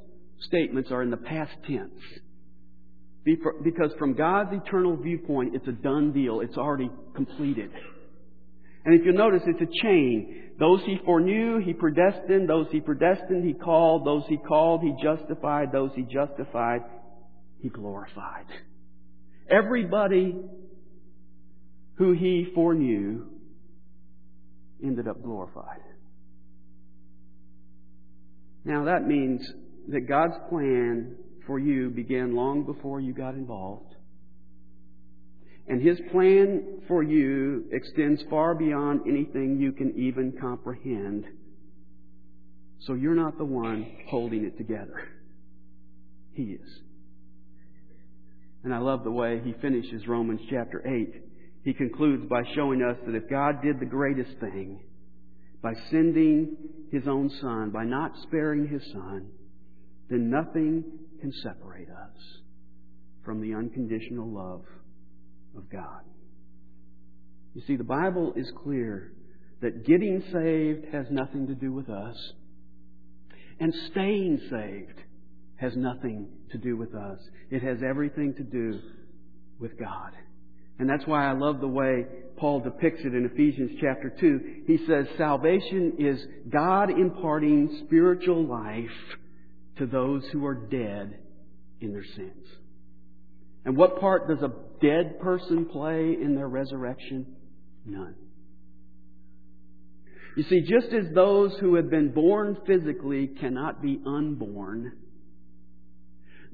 statements 0.40 0.90
are 0.90 1.02
in 1.02 1.10
the 1.10 1.16
past 1.16 1.52
tense. 1.66 1.92
Because 3.24 3.92
from 3.98 4.14
God's 4.14 4.52
eternal 4.52 4.96
viewpoint, 4.96 5.54
it's 5.54 5.68
a 5.68 5.72
done 5.72 6.12
deal. 6.12 6.40
It's 6.40 6.58
already 6.58 6.90
completed. 7.14 7.70
And 8.84 8.98
if 8.98 9.06
you 9.06 9.12
notice, 9.12 9.42
it's 9.46 9.60
a 9.60 9.82
chain. 9.82 10.52
Those 10.58 10.80
he 10.84 10.98
foreknew, 11.04 11.60
he 11.60 11.72
predestined. 11.72 12.48
Those 12.48 12.66
he 12.70 12.80
predestined, 12.80 13.44
he 13.44 13.54
called. 13.54 14.06
Those 14.06 14.24
he 14.28 14.36
called, 14.36 14.82
he 14.82 14.94
justified. 15.02 15.72
Those 15.72 15.90
he 15.94 16.02
justified, 16.02 16.82
he 17.60 17.68
glorified. 17.68 18.46
Everybody 19.50 20.36
who 21.94 22.12
he 22.12 22.48
foreknew 22.54 23.26
ended 24.82 25.06
up 25.06 25.22
glorified. 25.22 25.80
Now 28.64 28.84
that 28.84 29.06
means 29.06 29.46
that 29.88 30.08
God's 30.08 30.34
plan 30.48 31.16
for 31.46 31.58
you 31.58 31.90
began 31.90 32.34
long 32.34 32.64
before 32.64 33.00
you 33.00 33.12
got 33.12 33.34
involved. 33.34 33.91
And 35.68 35.80
His 35.80 35.98
plan 36.10 36.82
for 36.88 37.02
you 37.02 37.64
extends 37.72 38.22
far 38.28 38.54
beyond 38.54 39.02
anything 39.06 39.58
you 39.58 39.72
can 39.72 39.94
even 39.96 40.32
comprehend. 40.40 41.24
So 42.80 42.94
you're 42.94 43.14
not 43.14 43.38
the 43.38 43.44
one 43.44 43.86
holding 44.08 44.44
it 44.44 44.56
together. 44.58 45.08
He 46.34 46.42
is. 46.42 46.68
And 48.64 48.74
I 48.74 48.78
love 48.78 49.04
the 49.04 49.10
way 49.10 49.40
he 49.44 49.54
finishes 49.60 50.06
Romans 50.06 50.40
chapter 50.48 50.86
8. 50.86 51.22
He 51.64 51.74
concludes 51.74 52.24
by 52.28 52.42
showing 52.54 52.82
us 52.82 52.96
that 53.06 53.14
if 53.14 53.28
God 53.28 53.62
did 53.62 53.80
the 53.80 53.86
greatest 53.86 54.30
thing 54.40 54.80
by 55.62 55.74
sending 55.90 56.56
his 56.90 57.06
own 57.06 57.30
son, 57.40 57.70
by 57.70 57.84
not 57.84 58.12
sparing 58.24 58.66
his 58.66 58.82
son, 58.92 59.28
then 60.10 60.28
nothing 60.28 60.84
can 61.20 61.32
separate 61.42 61.88
us 61.88 62.18
from 63.24 63.40
the 63.40 63.54
unconditional 63.54 64.28
love 64.28 64.64
of 65.56 65.70
God. 65.70 66.02
You 67.54 67.62
see, 67.66 67.76
the 67.76 67.84
Bible 67.84 68.32
is 68.36 68.50
clear 68.62 69.12
that 69.60 69.86
getting 69.86 70.22
saved 70.32 70.92
has 70.92 71.06
nothing 71.10 71.46
to 71.46 71.54
do 71.54 71.72
with 71.72 71.88
us, 71.88 72.16
and 73.60 73.72
staying 73.90 74.40
saved 74.50 74.98
has 75.56 75.76
nothing 75.76 76.28
to 76.50 76.58
do 76.58 76.76
with 76.76 76.94
us. 76.94 77.18
It 77.50 77.62
has 77.62 77.78
everything 77.88 78.34
to 78.34 78.42
do 78.42 78.80
with 79.60 79.78
God. 79.78 80.12
And 80.78 80.88
that's 80.90 81.06
why 81.06 81.28
I 81.28 81.32
love 81.32 81.60
the 81.60 81.68
way 81.68 82.06
Paul 82.36 82.60
depicts 82.60 83.02
it 83.04 83.14
in 83.14 83.24
Ephesians 83.32 83.78
chapter 83.80 84.12
2. 84.18 84.64
He 84.66 84.78
says 84.86 85.06
salvation 85.16 85.92
is 85.98 86.18
God 86.48 86.90
imparting 86.90 87.82
spiritual 87.86 88.44
life 88.44 88.90
to 89.78 89.86
those 89.86 90.24
who 90.32 90.44
are 90.44 90.54
dead 90.54 91.18
in 91.80 91.92
their 91.92 92.04
sins. 92.16 92.46
And 93.64 93.76
what 93.76 94.00
part 94.00 94.28
does 94.28 94.42
a 94.42 94.52
dead 94.80 95.20
person 95.20 95.66
play 95.66 96.16
in 96.20 96.34
their 96.34 96.48
resurrection? 96.48 97.26
None. 97.84 98.14
You 100.36 100.44
see, 100.44 100.62
just 100.62 100.92
as 100.92 101.14
those 101.14 101.56
who 101.60 101.74
have 101.76 101.90
been 101.90 102.12
born 102.12 102.56
physically 102.66 103.28
cannot 103.28 103.82
be 103.82 104.00
unborn, 104.06 104.92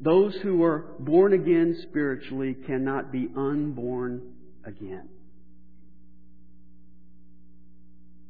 those 0.01 0.35
who 0.43 0.63
are 0.63 0.95
born 0.99 1.33
again 1.33 1.77
spiritually 1.89 2.57
cannot 2.67 3.13
be 3.13 3.29
unborn 3.37 4.33
again. 4.65 5.09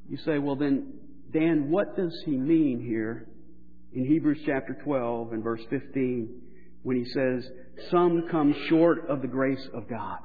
You 0.09 0.19
say, 0.25 0.39
well 0.39 0.57
then, 0.57 0.95
Dan, 1.33 1.71
what 1.71 1.97
does 1.97 2.15
he 2.25 2.33
mean 2.33 2.81
here 2.81 3.27
in 3.93 4.07
Hebrews 4.07 4.39
chapter 4.47 4.75
12 4.85 5.33
and 5.33 5.43
verse 5.43 5.61
15 5.69 6.41
when 6.83 6.97
he 6.97 7.05
says, 7.05 7.49
some 7.91 8.29
come 8.31 8.55
short 8.69 9.09
of 9.09 9.23
the 9.23 9.29
grace 9.29 9.67
of 9.75 9.89
God? 9.89 10.21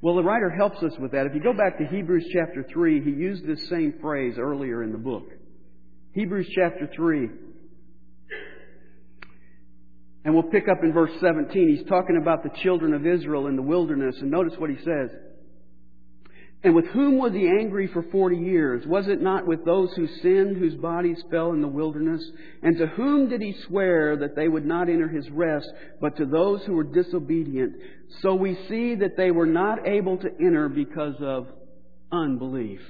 Well, 0.00 0.16
the 0.16 0.22
writer 0.22 0.50
helps 0.50 0.82
us 0.82 0.92
with 0.98 1.12
that. 1.12 1.26
If 1.26 1.34
you 1.34 1.42
go 1.42 1.52
back 1.52 1.78
to 1.78 1.86
Hebrews 1.86 2.26
chapter 2.32 2.66
3, 2.72 3.04
he 3.04 3.10
used 3.10 3.46
this 3.46 3.68
same 3.68 3.94
phrase 4.00 4.34
earlier 4.38 4.82
in 4.82 4.92
the 4.92 4.98
book. 4.98 5.28
Hebrews 6.12 6.48
chapter 6.54 6.90
3 6.94 7.28
and 10.24 10.34
we'll 10.34 10.44
pick 10.44 10.68
up 10.68 10.78
in 10.82 10.92
verse 10.92 11.10
17. 11.20 11.76
He's 11.76 11.88
talking 11.88 12.18
about 12.20 12.42
the 12.42 12.50
children 12.62 12.94
of 12.94 13.06
Israel 13.06 13.48
in 13.48 13.56
the 13.56 13.62
wilderness, 13.62 14.16
and 14.20 14.30
notice 14.30 14.54
what 14.56 14.70
he 14.70 14.76
says. 14.76 15.10
And 16.64 16.76
with 16.76 16.86
whom 16.86 17.18
was 17.18 17.32
he 17.32 17.48
angry 17.48 17.88
for 17.88 18.04
forty 18.12 18.36
years? 18.36 18.86
Was 18.86 19.08
it 19.08 19.20
not 19.20 19.48
with 19.48 19.64
those 19.64 19.92
who 19.94 20.06
sinned, 20.22 20.56
whose 20.56 20.76
bodies 20.76 21.20
fell 21.28 21.52
in 21.52 21.60
the 21.60 21.66
wilderness? 21.66 22.22
And 22.62 22.78
to 22.78 22.86
whom 22.86 23.28
did 23.28 23.42
he 23.42 23.56
swear 23.66 24.16
that 24.18 24.36
they 24.36 24.46
would 24.46 24.64
not 24.64 24.88
enter 24.88 25.08
his 25.08 25.28
rest, 25.30 25.68
but 26.00 26.16
to 26.18 26.24
those 26.24 26.62
who 26.64 26.74
were 26.74 26.84
disobedient? 26.84 27.74
So 28.20 28.36
we 28.36 28.56
see 28.68 28.94
that 28.96 29.16
they 29.16 29.32
were 29.32 29.46
not 29.46 29.88
able 29.88 30.18
to 30.18 30.28
enter 30.40 30.68
because 30.68 31.16
of 31.20 31.48
unbelief. 32.12 32.80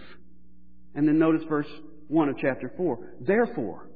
And 0.94 1.08
then 1.08 1.18
notice 1.18 1.42
verse 1.48 1.68
1 2.08 2.28
of 2.28 2.36
chapter 2.38 2.70
4. 2.76 2.98
Therefore, 3.22 3.88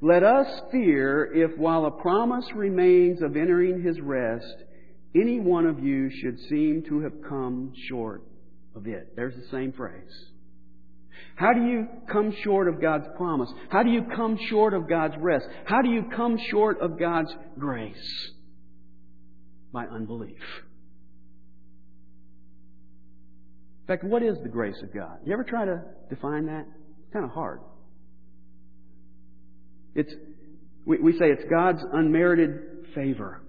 let 0.00 0.22
us 0.22 0.46
fear 0.70 1.32
if 1.34 1.58
while 1.58 1.86
a 1.86 1.90
promise 1.90 2.46
remains 2.54 3.20
of 3.22 3.36
entering 3.36 3.82
his 3.82 4.00
rest, 4.00 4.54
any 5.16 5.40
one 5.40 5.66
of 5.66 5.80
you 5.80 6.10
should 6.10 6.38
seem 6.48 6.84
to 6.88 7.00
have 7.00 7.14
come 7.28 7.72
short 7.88 8.22
of 8.76 8.86
it. 8.86 9.14
There's 9.16 9.34
the 9.34 9.48
same 9.50 9.72
phrase. 9.72 10.12
How 11.36 11.52
do 11.52 11.62
you 11.62 11.86
come 12.10 12.34
short 12.44 12.68
of 12.68 12.80
God's 12.80 13.06
promise? 13.16 13.50
How 13.70 13.82
do 13.82 13.90
you 13.90 14.04
come 14.14 14.38
short 14.48 14.74
of 14.74 14.88
God's 14.88 15.14
rest? 15.18 15.46
How 15.64 15.82
do 15.82 15.90
you 15.90 16.04
come 16.14 16.38
short 16.50 16.80
of 16.80 16.98
God's 16.98 17.34
grace? 17.58 18.30
By 19.72 19.84
unbelief. 19.84 20.40
In 23.82 23.86
fact, 23.86 24.04
what 24.04 24.22
is 24.22 24.36
the 24.42 24.48
grace 24.48 24.80
of 24.82 24.92
God? 24.92 25.18
You 25.24 25.32
ever 25.32 25.44
try 25.44 25.64
to 25.64 25.82
define 26.10 26.46
that? 26.46 26.66
It's 27.02 27.12
kind 27.12 27.24
of 27.24 27.30
hard. 27.30 27.60
It's, 29.94 30.12
we, 30.84 30.98
we 30.98 31.12
say 31.12 31.26
it's 31.30 31.44
God's 31.50 31.82
unmerited 31.92 32.86
favor. 32.94 33.42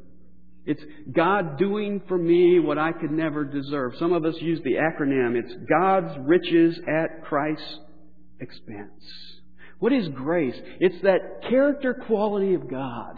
It's 0.68 0.84
God 1.14 1.58
doing 1.58 2.02
for 2.10 2.18
me 2.18 2.60
what 2.60 2.78
I 2.78 2.92
could 2.92 3.10
never 3.10 3.46
deserve. 3.46 3.94
Some 3.98 4.12
of 4.12 4.26
us 4.26 4.36
use 4.42 4.60
the 4.66 4.74
acronym. 4.74 5.38
It's 5.38 5.54
God's 5.70 6.14
riches 6.28 6.78
at 6.86 7.24
Christ's 7.24 7.80
expense. 8.42 9.02
What 9.80 9.94
is 9.94 10.10
grace? 10.10 10.60
It's 10.82 11.02
that 11.04 11.50
character 11.50 11.94
quality 11.94 12.54
of 12.54 12.70
God 12.70 13.16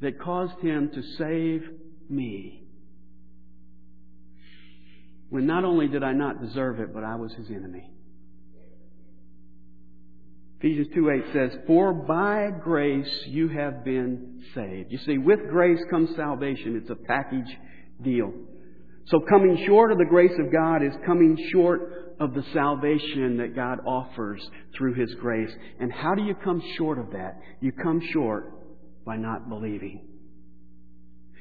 that 0.00 0.20
caused 0.20 0.60
Him 0.60 0.92
to 0.94 1.02
save 1.18 1.68
me. 2.08 2.62
When 5.30 5.46
not 5.46 5.64
only 5.64 5.88
did 5.88 6.04
I 6.04 6.12
not 6.12 6.40
deserve 6.40 6.78
it, 6.78 6.94
but 6.94 7.02
I 7.02 7.16
was 7.16 7.32
His 7.32 7.50
enemy. 7.50 7.90
Ephesians 10.60 10.88
2 10.94 11.10
8 11.10 11.32
says, 11.32 11.50
For 11.66 11.94
by 11.94 12.50
grace 12.62 13.24
you 13.26 13.48
have 13.48 13.82
been 13.82 14.42
saved. 14.54 14.92
You 14.92 14.98
see, 14.98 15.16
with 15.16 15.40
grace 15.48 15.80
comes 15.90 16.14
salvation. 16.16 16.76
It's 16.76 16.90
a 16.90 17.06
package 17.06 17.56
deal. 18.02 18.30
So 19.06 19.20
coming 19.20 19.64
short 19.66 19.90
of 19.90 19.96
the 19.96 20.04
grace 20.04 20.38
of 20.38 20.52
God 20.52 20.82
is 20.82 20.92
coming 21.06 21.36
short 21.50 22.14
of 22.20 22.34
the 22.34 22.44
salvation 22.52 23.38
that 23.38 23.56
God 23.56 23.78
offers 23.86 24.46
through 24.76 24.94
His 24.94 25.14
grace. 25.14 25.50
And 25.80 25.90
how 25.90 26.14
do 26.14 26.22
you 26.22 26.34
come 26.34 26.62
short 26.76 26.98
of 26.98 27.12
that? 27.12 27.40
You 27.60 27.72
come 27.72 28.02
short 28.12 28.52
by 29.06 29.16
not 29.16 29.48
believing. 29.48 30.06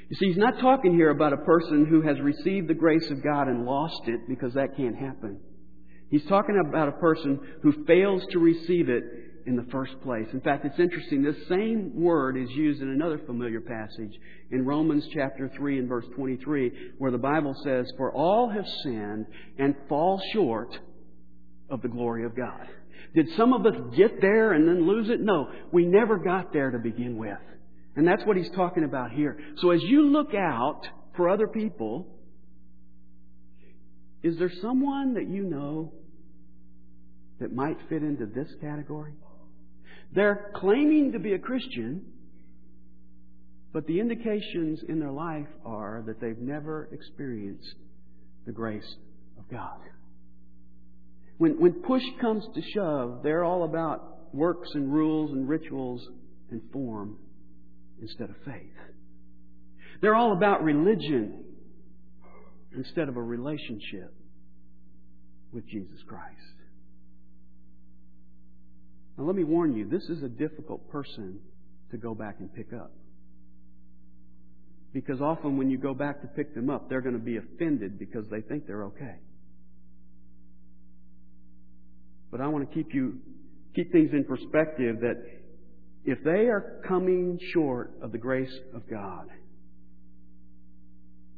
You 0.09 0.15
see, 0.15 0.27
he's 0.27 0.37
not 0.37 0.59
talking 0.59 0.93
here 0.93 1.09
about 1.09 1.33
a 1.33 1.37
person 1.37 1.85
who 1.85 2.01
has 2.01 2.19
received 2.21 2.69
the 2.69 2.73
grace 2.73 3.11
of 3.11 3.21
God 3.21 3.47
and 3.49 3.65
lost 3.65 4.01
it 4.07 4.21
because 4.29 4.53
that 4.53 4.77
can't 4.77 4.95
happen. 4.95 5.39
He's 6.09 6.25
talking 6.25 6.61
about 6.67 6.87
a 6.87 6.93
person 6.93 7.39
who 7.61 7.85
fails 7.85 8.23
to 8.31 8.39
receive 8.39 8.89
it 8.89 9.03
in 9.45 9.55
the 9.55 9.65
first 9.71 9.99
place. 10.01 10.27
In 10.33 10.41
fact, 10.41 10.65
it's 10.65 10.79
interesting. 10.79 11.23
This 11.23 11.47
same 11.47 11.91
word 11.95 12.37
is 12.37 12.49
used 12.51 12.81
in 12.81 12.89
another 12.89 13.19
familiar 13.25 13.61
passage 13.61 14.13
in 14.51 14.65
Romans 14.65 15.07
chapter 15.13 15.51
3 15.55 15.79
and 15.79 15.89
verse 15.89 16.05
23, 16.15 16.71
where 16.97 17.11
the 17.11 17.17
Bible 17.17 17.55
says, 17.63 17.91
For 17.97 18.11
all 18.11 18.49
have 18.49 18.65
sinned 18.83 19.25
and 19.57 19.75
fall 19.87 20.21
short 20.33 20.77
of 21.69 21.81
the 21.81 21.87
glory 21.87 22.25
of 22.25 22.35
God. 22.35 22.67
Did 23.15 23.27
some 23.37 23.53
of 23.53 23.65
us 23.65 23.73
get 23.95 24.21
there 24.21 24.53
and 24.53 24.67
then 24.67 24.87
lose 24.87 25.09
it? 25.09 25.19
No, 25.19 25.49
we 25.71 25.85
never 25.85 26.17
got 26.17 26.53
there 26.53 26.71
to 26.71 26.79
begin 26.79 27.17
with. 27.17 27.37
And 27.95 28.07
that's 28.07 28.23
what 28.25 28.37
he's 28.37 28.51
talking 28.51 28.83
about 28.83 29.11
here. 29.11 29.37
So 29.57 29.71
as 29.71 29.81
you 29.81 30.09
look 30.11 30.33
out 30.33 30.81
for 31.15 31.29
other 31.29 31.47
people, 31.47 32.07
is 34.21 34.37
there 34.37 34.51
someone 34.61 35.15
that 35.15 35.27
you 35.27 35.43
know 35.43 35.93
that 37.39 37.53
might 37.53 37.77
fit 37.89 38.03
into 38.03 38.25
this 38.25 38.47
category? 38.61 39.13
They're 40.13 40.51
claiming 40.55 41.11
to 41.13 41.19
be 41.19 41.33
a 41.33 41.39
Christian, 41.39 42.03
but 43.71 43.85
the 43.85 43.99
indications 43.99 44.81
in 44.87 44.99
their 44.99 45.11
life 45.11 45.47
are 45.65 46.03
that 46.07 46.19
they've 46.19 46.37
never 46.37 46.89
experienced 46.91 47.75
the 48.45 48.51
grace 48.51 48.95
of 49.37 49.49
God. 49.49 49.79
When, 51.37 51.59
when 51.61 51.73
push 51.83 52.03
comes 52.19 52.43
to 52.55 52.61
shove, 52.73 53.21
they're 53.23 53.43
all 53.43 53.63
about 53.63 54.33
works 54.33 54.69
and 54.73 54.91
rules 54.91 55.31
and 55.31 55.47
rituals 55.47 56.05
and 56.51 56.61
form 56.73 57.17
instead 58.01 58.29
of 58.29 58.35
faith. 58.45 58.73
They're 60.01 60.15
all 60.15 60.33
about 60.33 60.63
religion 60.63 61.43
instead 62.75 63.09
of 63.09 63.17
a 63.17 63.21
relationship 63.21 64.13
with 65.51 65.67
Jesus 65.67 65.99
Christ. 66.07 66.58
Now, 69.19 69.25
let 69.25 69.35
me 69.35 69.43
warn 69.43 69.75
you, 69.75 69.85
this 69.85 70.03
is 70.03 70.23
a 70.23 70.29
difficult 70.29 70.89
person 70.89 71.39
to 71.91 71.97
go 71.97 72.15
back 72.15 72.37
and 72.39 72.53
pick 72.53 72.71
up. 72.71 72.89
Because 74.93 75.19
often 75.19 75.57
when 75.57 75.69
you 75.69 75.77
go 75.77 75.93
back 75.93 76.21
to 76.21 76.27
pick 76.27 76.55
them 76.55 76.69
up, 76.69 76.89
they're 76.89 77.01
going 77.01 77.19
to 77.19 77.23
be 77.23 77.35
offended 77.35 77.99
because 77.99 78.23
they 78.31 78.39
think 78.39 78.65
they're 78.65 78.85
okay. 78.85 79.17
But 82.31 82.39
I 82.39 82.47
want 82.47 82.69
to 82.69 82.73
keep 82.73 82.93
you, 82.93 83.19
keep 83.75 83.91
things 83.91 84.11
in 84.13 84.23
perspective 84.23 85.01
that 85.01 85.21
if 86.05 86.23
they 86.23 86.47
are 86.47 86.81
coming 86.87 87.37
short 87.53 87.91
of 88.01 88.13
the 88.13 88.17
grace 88.17 88.57
of 88.73 88.89
God, 88.89 89.27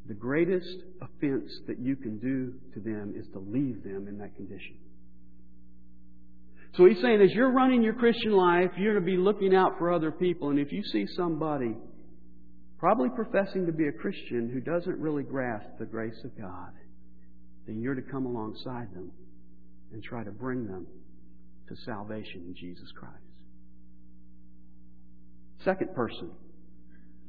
the 0.07 0.13
greatest 0.13 0.77
offense 1.01 1.51
that 1.67 1.79
you 1.79 1.95
can 1.95 2.19
do 2.19 2.53
to 2.75 2.79
them 2.79 3.15
is 3.17 3.25
to 3.33 3.39
leave 3.39 3.83
them 3.83 4.07
in 4.07 4.19
that 4.19 4.35
condition. 4.35 4.75
So 6.77 6.85
he's 6.85 7.01
saying 7.01 7.21
as 7.21 7.31
you're 7.31 7.51
running 7.51 7.83
your 7.83 7.93
Christian 7.93 8.31
life, 8.31 8.71
you're 8.77 8.93
going 8.93 9.05
to 9.05 9.11
be 9.11 9.17
looking 9.17 9.53
out 9.53 9.77
for 9.77 9.91
other 9.91 10.11
people. 10.11 10.49
And 10.49 10.59
if 10.59 10.71
you 10.71 10.83
see 10.83 11.05
somebody 11.17 11.75
probably 12.79 13.09
professing 13.09 13.65
to 13.65 13.71
be 13.71 13.87
a 13.87 13.91
Christian 13.91 14.49
who 14.49 14.61
doesn't 14.61 14.97
really 14.97 15.23
grasp 15.23 15.67
the 15.79 15.85
grace 15.85 16.17
of 16.23 16.37
God, 16.37 16.71
then 17.67 17.81
you're 17.81 17.95
to 17.95 18.01
come 18.01 18.25
alongside 18.25 18.93
them 18.93 19.11
and 19.93 20.01
try 20.01 20.23
to 20.23 20.31
bring 20.31 20.65
them 20.65 20.87
to 21.67 21.75
salvation 21.85 22.45
in 22.47 22.55
Jesus 22.55 22.89
Christ. 22.97 23.15
Second 25.63 25.93
person 25.93 26.31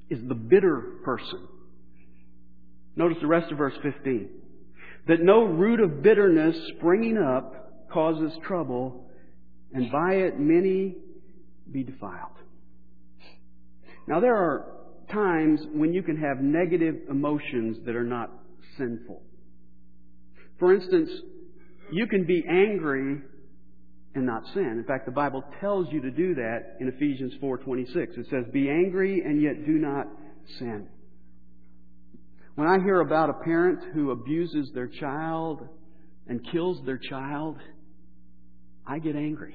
is 0.08 0.20
the 0.26 0.34
bitter 0.34 1.00
person. 1.04 1.48
Notice 2.96 3.18
the 3.20 3.26
rest 3.26 3.50
of 3.50 3.58
verse 3.58 3.74
15. 3.82 4.28
That 5.08 5.20
no 5.20 5.44
root 5.44 5.80
of 5.80 6.02
bitterness 6.02 6.56
springing 6.76 7.18
up 7.18 7.90
causes 7.90 8.32
trouble, 8.46 9.01
and 9.72 9.90
by 9.90 10.14
it 10.14 10.38
many 10.38 10.96
be 11.70 11.82
defiled. 11.82 12.36
Now 14.06 14.20
there 14.20 14.36
are 14.36 14.66
times 15.12 15.60
when 15.72 15.92
you 15.92 16.02
can 16.02 16.16
have 16.16 16.40
negative 16.40 16.96
emotions 17.10 17.78
that 17.86 17.96
are 17.96 18.04
not 18.04 18.30
sinful. 18.78 19.22
For 20.58 20.74
instance, 20.74 21.10
you 21.92 22.06
can 22.06 22.24
be 22.24 22.44
angry 22.48 23.20
and 24.14 24.26
not 24.26 24.42
sin. 24.54 24.76
In 24.78 24.84
fact, 24.86 25.06
the 25.06 25.12
Bible 25.12 25.42
tells 25.60 25.90
you 25.90 26.00
to 26.02 26.10
do 26.10 26.34
that 26.34 26.76
in 26.80 26.88
Ephesians 26.88 27.34
4:26. 27.40 28.16
It 28.16 28.26
says, 28.26 28.46
"Be 28.52 28.68
angry 28.68 29.22
and 29.22 29.40
yet 29.40 29.64
do 29.64 29.78
not 29.78 30.08
sin." 30.58 30.88
When 32.54 32.68
I 32.68 32.78
hear 32.80 33.00
about 33.00 33.30
a 33.30 33.44
parent 33.44 33.82
who 33.94 34.10
abuses 34.10 34.70
their 34.72 34.88
child 34.88 35.66
and 36.26 36.44
kills 36.44 36.84
their 36.84 36.98
child, 36.98 37.58
I 38.86 38.98
get 38.98 39.16
angry. 39.16 39.54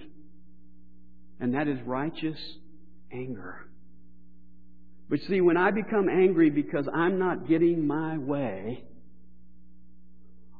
And 1.39 1.53
that 1.53 1.67
is 1.67 1.77
righteous 1.85 2.37
anger. 3.11 3.67
But 5.09 5.19
see, 5.29 5.41
when 5.41 5.57
I 5.57 5.71
become 5.71 6.09
angry 6.09 6.49
because 6.49 6.87
I'm 6.93 7.19
not 7.19 7.47
getting 7.47 7.87
my 7.87 8.17
way, 8.17 8.83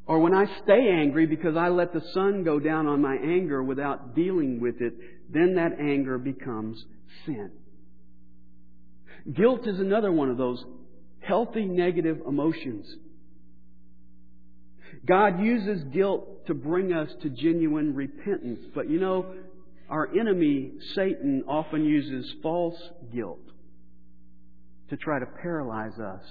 or 0.05 0.19
when 0.19 0.33
I 0.33 0.45
stay 0.63 0.89
angry 0.89 1.25
because 1.25 1.57
I 1.57 1.67
let 1.67 1.93
the 1.93 2.01
sun 2.13 2.43
go 2.43 2.59
down 2.59 2.87
on 2.87 3.01
my 3.01 3.15
anger 3.15 3.61
without 3.61 4.15
dealing 4.15 4.61
with 4.61 4.75
it, 4.79 4.93
then 5.29 5.55
that 5.55 5.79
anger 5.79 6.17
becomes 6.17 6.83
sin. 7.25 7.51
Guilt 9.33 9.67
is 9.67 9.79
another 9.79 10.11
one 10.11 10.29
of 10.29 10.37
those 10.37 10.63
healthy 11.19 11.65
negative 11.65 12.21
emotions. 12.25 12.85
God 15.07 15.39
uses 15.39 15.83
guilt 15.85 16.47
to 16.47 16.53
bring 16.53 16.91
us 16.91 17.09
to 17.21 17.29
genuine 17.29 17.95
repentance. 17.95 18.59
But 18.75 18.89
you 18.89 18.99
know, 18.99 19.33
our 19.89 20.09
enemy, 20.19 20.73
Satan, 20.95 21.45
often 21.47 21.85
uses 21.85 22.29
false 22.43 22.77
guilt 23.13 23.39
to 24.89 24.97
try 24.97 25.19
to 25.19 25.25
paralyze 25.25 25.97
us 25.97 26.23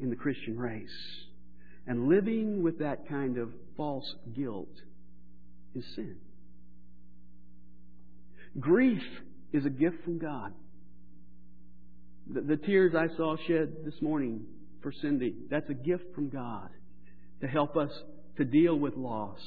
in 0.00 0.08
the 0.08 0.16
Christian 0.16 0.58
race. 0.58 0.88
And 1.86 2.08
living 2.08 2.62
with 2.62 2.78
that 2.78 3.08
kind 3.08 3.36
of 3.36 3.50
false 3.76 4.14
guilt 4.34 4.72
is 5.74 5.84
sin. 5.94 6.16
Grief 8.58 9.02
is 9.52 9.66
a 9.66 9.70
gift 9.70 10.02
from 10.04 10.18
God. 10.18 10.52
The, 12.32 12.40
the, 12.40 12.56
tears 12.56 12.94
I 12.94 13.14
saw 13.16 13.36
shed 13.48 13.72
this 13.84 14.00
morning 14.00 14.44
for 14.80 14.92
Cindy, 14.92 15.34
that's 15.50 15.68
a 15.68 15.74
gift 15.74 16.04
from 16.14 16.28
God 16.28 16.70
to 17.42 17.48
help 17.48 17.76
us 17.76 17.90
to 18.38 18.44
deal 18.44 18.78
with 18.78 18.96
loss 18.96 19.38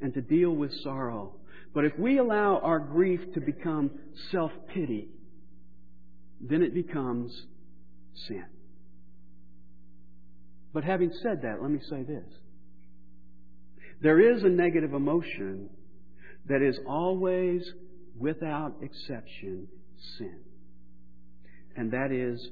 and 0.00 0.12
to 0.14 0.20
deal 0.20 0.50
with 0.50 0.72
sorrow. 0.82 1.36
But 1.72 1.84
if 1.84 1.98
we 1.98 2.18
allow 2.18 2.58
our 2.58 2.78
grief 2.78 3.20
to 3.34 3.40
become 3.40 3.90
self 4.32 4.50
pity, 4.72 5.08
then 6.40 6.62
it 6.62 6.74
becomes 6.74 7.32
sin. 8.26 8.46
But 10.72 10.84
having 10.84 11.12
said 11.22 11.42
that, 11.42 11.62
let 11.62 11.70
me 11.70 11.80
say 11.88 12.02
this. 12.02 12.24
There 14.00 14.34
is 14.34 14.42
a 14.42 14.48
negative 14.48 14.92
emotion 14.92 15.70
that 16.48 16.62
is 16.62 16.78
always, 16.86 17.62
without 18.18 18.74
exception, 18.82 19.68
sin. 20.18 20.40
And 21.76 21.92
that 21.92 22.10
is 22.10 22.48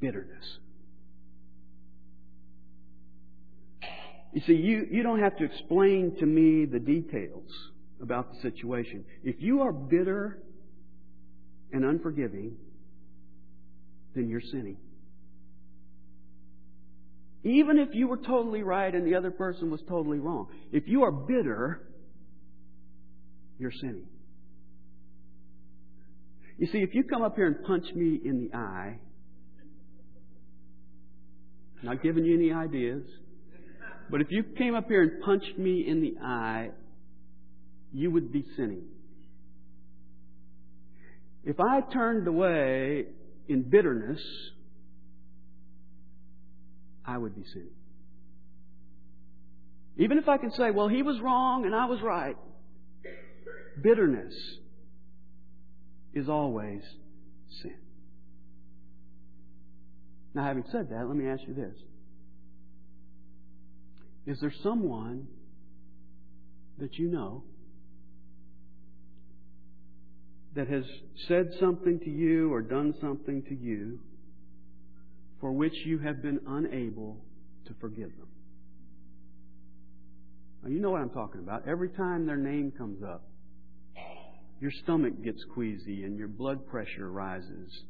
bitterness. 0.00 0.58
You 4.32 4.42
see, 4.46 4.54
you, 4.54 4.86
you 4.90 5.02
don't 5.02 5.20
have 5.20 5.36
to 5.38 5.44
explain 5.44 6.16
to 6.20 6.26
me 6.26 6.64
the 6.64 6.78
details 6.78 7.50
about 8.00 8.32
the 8.32 8.40
situation. 8.40 9.04
If 9.24 9.36
you 9.38 9.62
are 9.62 9.72
bitter 9.72 10.38
and 11.72 11.84
unforgiving, 11.84 12.56
then 14.14 14.28
you're 14.28 14.40
sinning. 14.40 14.76
Even 17.42 17.78
if 17.78 17.88
you 17.92 18.06
were 18.06 18.18
totally 18.18 18.62
right 18.62 18.94
and 18.94 19.06
the 19.06 19.14
other 19.14 19.30
person 19.30 19.70
was 19.70 19.80
totally 19.88 20.18
wrong. 20.18 20.48
If 20.72 20.86
you 20.86 21.04
are 21.04 21.10
bitter, 21.12 21.80
you're 23.58 23.72
sinning. 23.72 24.06
You 26.58 26.66
see, 26.66 26.78
if 26.78 26.94
you 26.94 27.04
come 27.04 27.22
up 27.22 27.36
here 27.36 27.46
and 27.46 27.64
punch 27.64 27.86
me 27.94 28.20
in 28.22 28.38
the 28.38 28.56
eye, 28.56 28.98
I'm 31.80 31.86
not 31.86 32.02
giving 32.02 32.24
you 32.26 32.34
any 32.34 32.52
ideas, 32.52 33.02
but 34.10 34.20
if 34.20 34.30
you 34.30 34.42
came 34.42 34.74
up 34.74 34.88
here 34.88 35.02
and 35.02 35.22
punched 35.22 35.58
me 35.58 35.86
in 35.86 36.00
the 36.00 36.16
eye, 36.22 36.70
you 37.92 38.10
would 38.10 38.32
be 38.32 38.44
sinning. 38.56 38.84
If 41.44 41.58
I 41.60 41.80
turned 41.80 42.26
away 42.26 43.06
in 43.48 43.62
bitterness, 43.62 44.20
I 47.04 47.16
would 47.16 47.34
be 47.34 47.44
sinning. 47.52 47.70
Even 49.96 50.18
if 50.18 50.28
I 50.28 50.38
can 50.38 50.50
say, 50.52 50.70
well, 50.70 50.88
he 50.88 51.02
was 51.02 51.20
wrong 51.20 51.64
and 51.64 51.74
I 51.74 51.86
was 51.86 52.00
right, 52.02 52.36
bitterness 53.82 54.34
is 56.14 56.28
always 56.28 56.82
sin. 57.62 57.76
Now, 60.34 60.44
having 60.44 60.64
said 60.70 60.90
that, 60.90 61.06
let 61.06 61.16
me 61.16 61.26
ask 61.26 61.42
you 61.46 61.54
this. 61.54 61.74
Is 64.30 64.38
there 64.40 64.54
someone 64.62 65.26
that 66.78 66.94
you 66.94 67.08
know 67.08 67.42
that 70.54 70.68
has 70.68 70.84
said 71.26 71.50
something 71.58 71.98
to 71.98 72.10
you 72.10 72.52
or 72.52 72.62
done 72.62 72.94
something 73.00 73.42
to 73.48 73.54
you 73.56 73.98
for 75.40 75.50
which 75.50 75.72
you 75.84 75.98
have 75.98 76.22
been 76.22 76.38
unable 76.46 77.16
to 77.66 77.74
forgive 77.80 78.10
them. 78.18 78.28
Now, 80.62 80.70
you 80.70 80.78
know 80.78 80.90
what 80.90 81.00
I'm 81.00 81.10
talking 81.10 81.40
about. 81.40 81.66
Every 81.66 81.88
time 81.88 82.26
their 82.26 82.36
name 82.36 82.72
comes 82.76 83.02
up, 83.02 83.22
your 84.60 84.70
stomach 84.84 85.24
gets 85.24 85.42
queasy 85.54 86.04
and 86.04 86.16
your 86.16 86.28
blood 86.28 86.68
pressure 86.68 87.10
rises. 87.10 87.82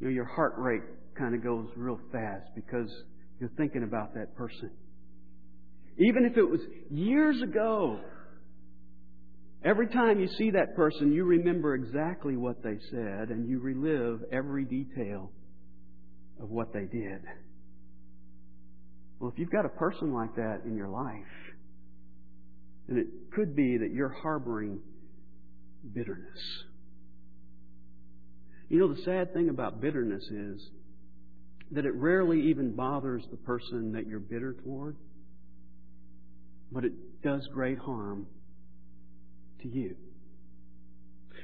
You 0.00 0.08
know, 0.08 0.12
your 0.12 0.24
heart 0.24 0.54
rate 0.56 0.82
kind 1.16 1.36
of 1.36 1.44
goes 1.44 1.68
real 1.76 2.00
fast 2.10 2.46
because 2.56 2.90
you're 3.38 3.52
thinking 3.56 3.84
about 3.84 4.14
that 4.14 4.34
person. 4.34 4.70
Even 5.98 6.24
if 6.24 6.36
it 6.36 6.42
was 6.42 6.60
years 6.90 7.40
ago, 7.42 7.98
every 9.64 9.88
time 9.88 10.20
you 10.20 10.28
see 10.36 10.50
that 10.50 10.76
person, 10.76 11.12
you 11.12 11.24
remember 11.24 11.74
exactly 11.74 12.36
what 12.36 12.62
they 12.62 12.78
said 12.90 13.30
and 13.30 13.48
you 13.48 13.58
relive 13.58 14.20
every 14.30 14.64
detail 14.64 15.30
of 16.40 16.50
what 16.50 16.72
they 16.72 16.84
did. 16.84 17.22
Well, 19.18 19.30
if 19.30 19.38
you've 19.38 19.50
got 19.50 19.64
a 19.64 19.70
person 19.70 20.12
like 20.12 20.36
that 20.36 20.62
in 20.66 20.76
your 20.76 20.88
life, 20.88 21.14
then 22.88 22.98
it 22.98 23.34
could 23.34 23.56
be 23.56 23.78
that 23.78 23.90
you're 23.92 24.14
harboring 24.22 24.80
bitterness. 25.94 26.38
You 28.68 28.80
know, 28.80 28.92
the 28.92 29.02
sad 29.02 29.32
thing 29.32 29.48
about 29.48 29.80
bitterness 29.80 30.24
is 30.24 30.60
that 31.72 31.86
it 31.86 31.94
rarely 31.94 32.48
even 32.48 32.76
bothers 32.76 33.24
the 33.30 33.36
person 33.38 33.92
that 33.92 34.06
you're 34.06 34.20
bitter 34.20 34.54
toward, 34.64 34.96
but 36.72 36.84
it 36.84 36.92
does 37.22 37.46
great 37.52 37.78
harm 37.78 38.26
to 39.62 39.68
you. 39.68 39.96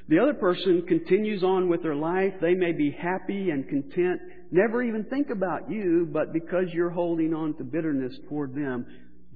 The 0.08 0.18
other 0.18 0.34
person 0.34 0.84
continues 0.86 1.42
on 1.42 1.68
with 1.68 1.82
their 1.82 1.94
life. 1.94 2.34
They 2.40 2.54
may 2.54 2.72
be 2.72 2.90
happy 2.90 3.50
and 3.50 3.68
content, 3.68 4.20
never 4.50 4.82
even 4.82 5.04
think 5.04 5.30
about 5.30 5.70
you, 5.70 6.08
but 6.12 6.32
because 6.32 6.66
you're 6.72 6.90
holding 6.90 7.32
on 7.34 7.54
to 7.58 7.64
bitterness 7.64 8.12
toward 8.28 8.54
them, 8.54 8.86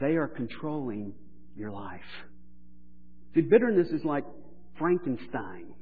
they 0.01 0.17
are 0.17 0.29
controlling 0.29 1.15
your 1.57 1.71
life. 1.71 2.01
See, 3.35 3.43
bitterness 3.43 3.89
is 3.89 4.05
like 4.05 4.25
Frankenstein. 4.79 5.75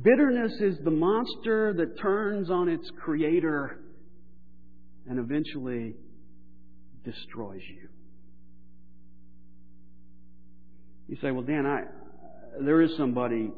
Bitterness 0.00 0.52
is 0.60 0.78
the 0.84 0.90
monster 0.90 1.74
that 1.74 2.00
turns 2.00 2.50
on 2.50 2.68
its 2.68 2.88
creator 3.04 3.78
and 5.08 5.18
eventually 5.18 5.94
destroys 7.04 7.60
you. 7.68 7.88
You 11.12 11.18
say, 11.20 11.30
well, 11.30 11.42
Dan, 11.42 11.66
I, 11.66 11.82
there 12.64 12.80
is 12.80 12.96
somebody 12.96 13.50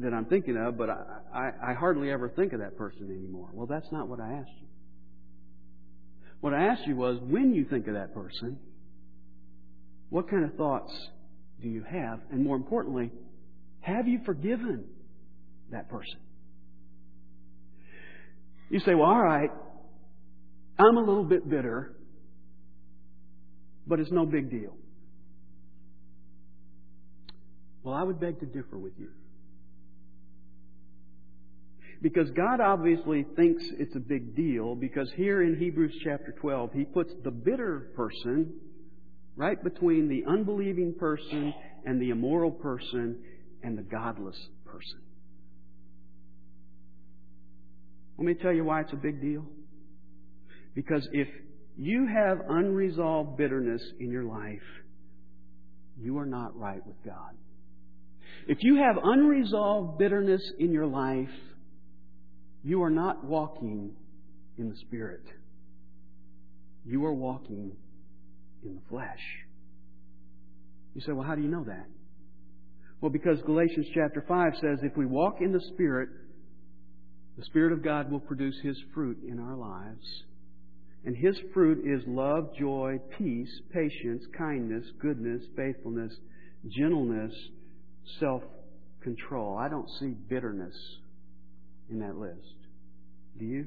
that 0.00 0.14
I'm 0.14 0.24
thinking 0.24 0.56
of, 0.56 0.78
but 0.78 0.88
I, 0.88 1.02
I, 1.30 1.72
I 1.72 1.74
hardly 1.74 2.10
ever 2.10 2.30
think 2.30 2.54
of 2.54 2.60
that 2.60 2.78
person 2.78 3.10
anymore. 3.10 3.50
Well, 3.52 3.66
that's 3.66 3.92
not 3.92 4.08
what 4.08 4.18
I 4.18 4.32
asked 4.32 4.56
you. 4.62 4.66
What 6.40 6.54
I 6.54 6.68
asked 6.68 6.86
you 6.86 6.96
was, 6.96 7.18
when 7.20 7.52
you 7.52 7.66
think 7.66 7.86
of 7.86 7.92
that 7.92 8.14
person, 8.14 8.58
what 10.08 10.30
kind 10.30 10.46
of 10.46 10.54
thoughts 10.54 10.90
do 11.60 11.68
you 11.68 11.82
have? 11.82 12.20
And 12.32 12.42
more 12.42 12.56
importantly, 12.56 13.12
have 13.80 14.08
you 14.08 14.20
forgiven 14.24 14.86
that 15.72 15.90
person? 15.90 16.18
You 18.70 18.80
say, 18.80 18.94
well, 18.94 19.10
all 19.10 19.22
right, 19.22 19.50
I'm 20.78 20.96
a 20.96 21.00
little 21.00 21.24
bit 21.24 21.46
bitter, 21.46 21.94
but 23.86 24.00
it's 24.00 24.10
no 24.10 24.24
big 24.24 24.50
deal. 24.50 24.78
Well, 27.86 27.94
I 27.94 28.02
would 28.02 28.18
beg 28.18 28.40
to 28.40 28.46
differ 28.46 28.76
with 28.76 28.94
you. 28.98 29.10
Because 32.02 32.28
God 32.32 32.60
obviously 32.60 33.24
thinks 33.36 33.62
it's 33.78 33.94
a 33.94 34.00
big 34.00 34.34
deal, 34.34 34.74
because 34.74 35.08
here 35.14 35.40
in 35.40 35.56
Hebrews 35.56 35.94
chapter 36.02 36.34
12, 36.40 36.72
He 36.72 36.84
puts 36.84 37.12
the 37.22 37.30
bitter 37.30 37.92
person 37.94 38.54
right 39.36 39.62
between 39.62 40.08
the 40.08 40.24
unbelieving 40.28 40.96
person 40.98 41.54
and 41.84 42.02
the 42.02 42.10
immoral 42.10 42.50
person 42.50 43.22
and 43.62 43.78
the 43.78 43.82
godless 43.82 44.36
person. 44.64 45.00
Let 48.18 48.26
me 48.26 48.34
tell 48.34 48.52
you 48.52 48.64
why 48.64 48.80
it's 48.80 48.92
a 48.94 48.96
big 48.96 49.20
deal. 49.20 49.46
Because 50.74 51.08
if 51.12 51.28
you 51.76 52.08
have 52.08 52.38
unresolved 52.48 53.36
bitterness 53.36 53.82
in 54.00 54.10
your 54.10 54.24
life, 54.24 54.58
you 55.96 56.18
are 56.18 56.26
not 56.26 56.58
right 56.58 56.84
with 56.84 56.96
God. 57.04 57.36
If 58.46 58.58
you 58.60 58.76
have 58.76 58.96
unresolved 59.02 59.98
bitterness 59.98 60.42
in 60.58 60.72
your 60.72 60.86
life, 60.86 61.28
you 62.62 62.82
are 62.82 62.90
not 62.90 63.24
walking 63.24 63.92
in 64.58 64.68
the 64.70 64.76
Spirit. 64.76 65.22
You 66.84 67.04
are 67.04 67.12
walking 67.14 67.72
in 68.64 68.74
the 68.76 68.80
flesh. 68.88 69.20
You 70.94 71.00
say, 71.00 71.12
well, 71.12 71.26
how 71.26 71.34
do 71.34 71.42
you 71.42 71.48
know 71.48 71.64
that? 71.64 71.86
Well, 73.00 73.10
because 73.10 73.38
Galatians 73.44 73.86
chapter 73.94 74.24
5 74.26 74.52
says 74.60 74.78
if 74.82 74.96
we 74.96 75.06
walk 75.06 75.36
in 75.40 75.52
the 75.52 75.60
Spirit, 75.74 76.08
the 77.36 77.44
Spirit 77.44 77.72
of 77.72 77.84
God 77.84 78.10
will 78.10 78.20
produce 78.20 78.56
His 78.62 78.76
fruit 78.94 79.18
in 79.28 79.38
our 79.38 79.56
lives. 79.56 80.06
And 81.04 81.16
His 81.16 81.36
fruit 81.52 81.84
is 81.84 82.02
love, 82.06 82.50
joy, 82.58 82.98
peace, 83.18 83.50
patience, 83.72 84.24
kindness, 84.38 84.84
goodness, 85.00 85.42
faithfulness, 85.56 86.12
gentleness, 86.68 87.34
self 88.20 88.42
control. 89.02 89.56
I 89.56 89.68
don't 89.68 89.88
see 90.00 90.08
bitterness 90.28 90.74
in 91.90 92.00
that 92.00 92.16
list. 92.16 92.56
Do 93.38 93.44
you? 93.44 93.66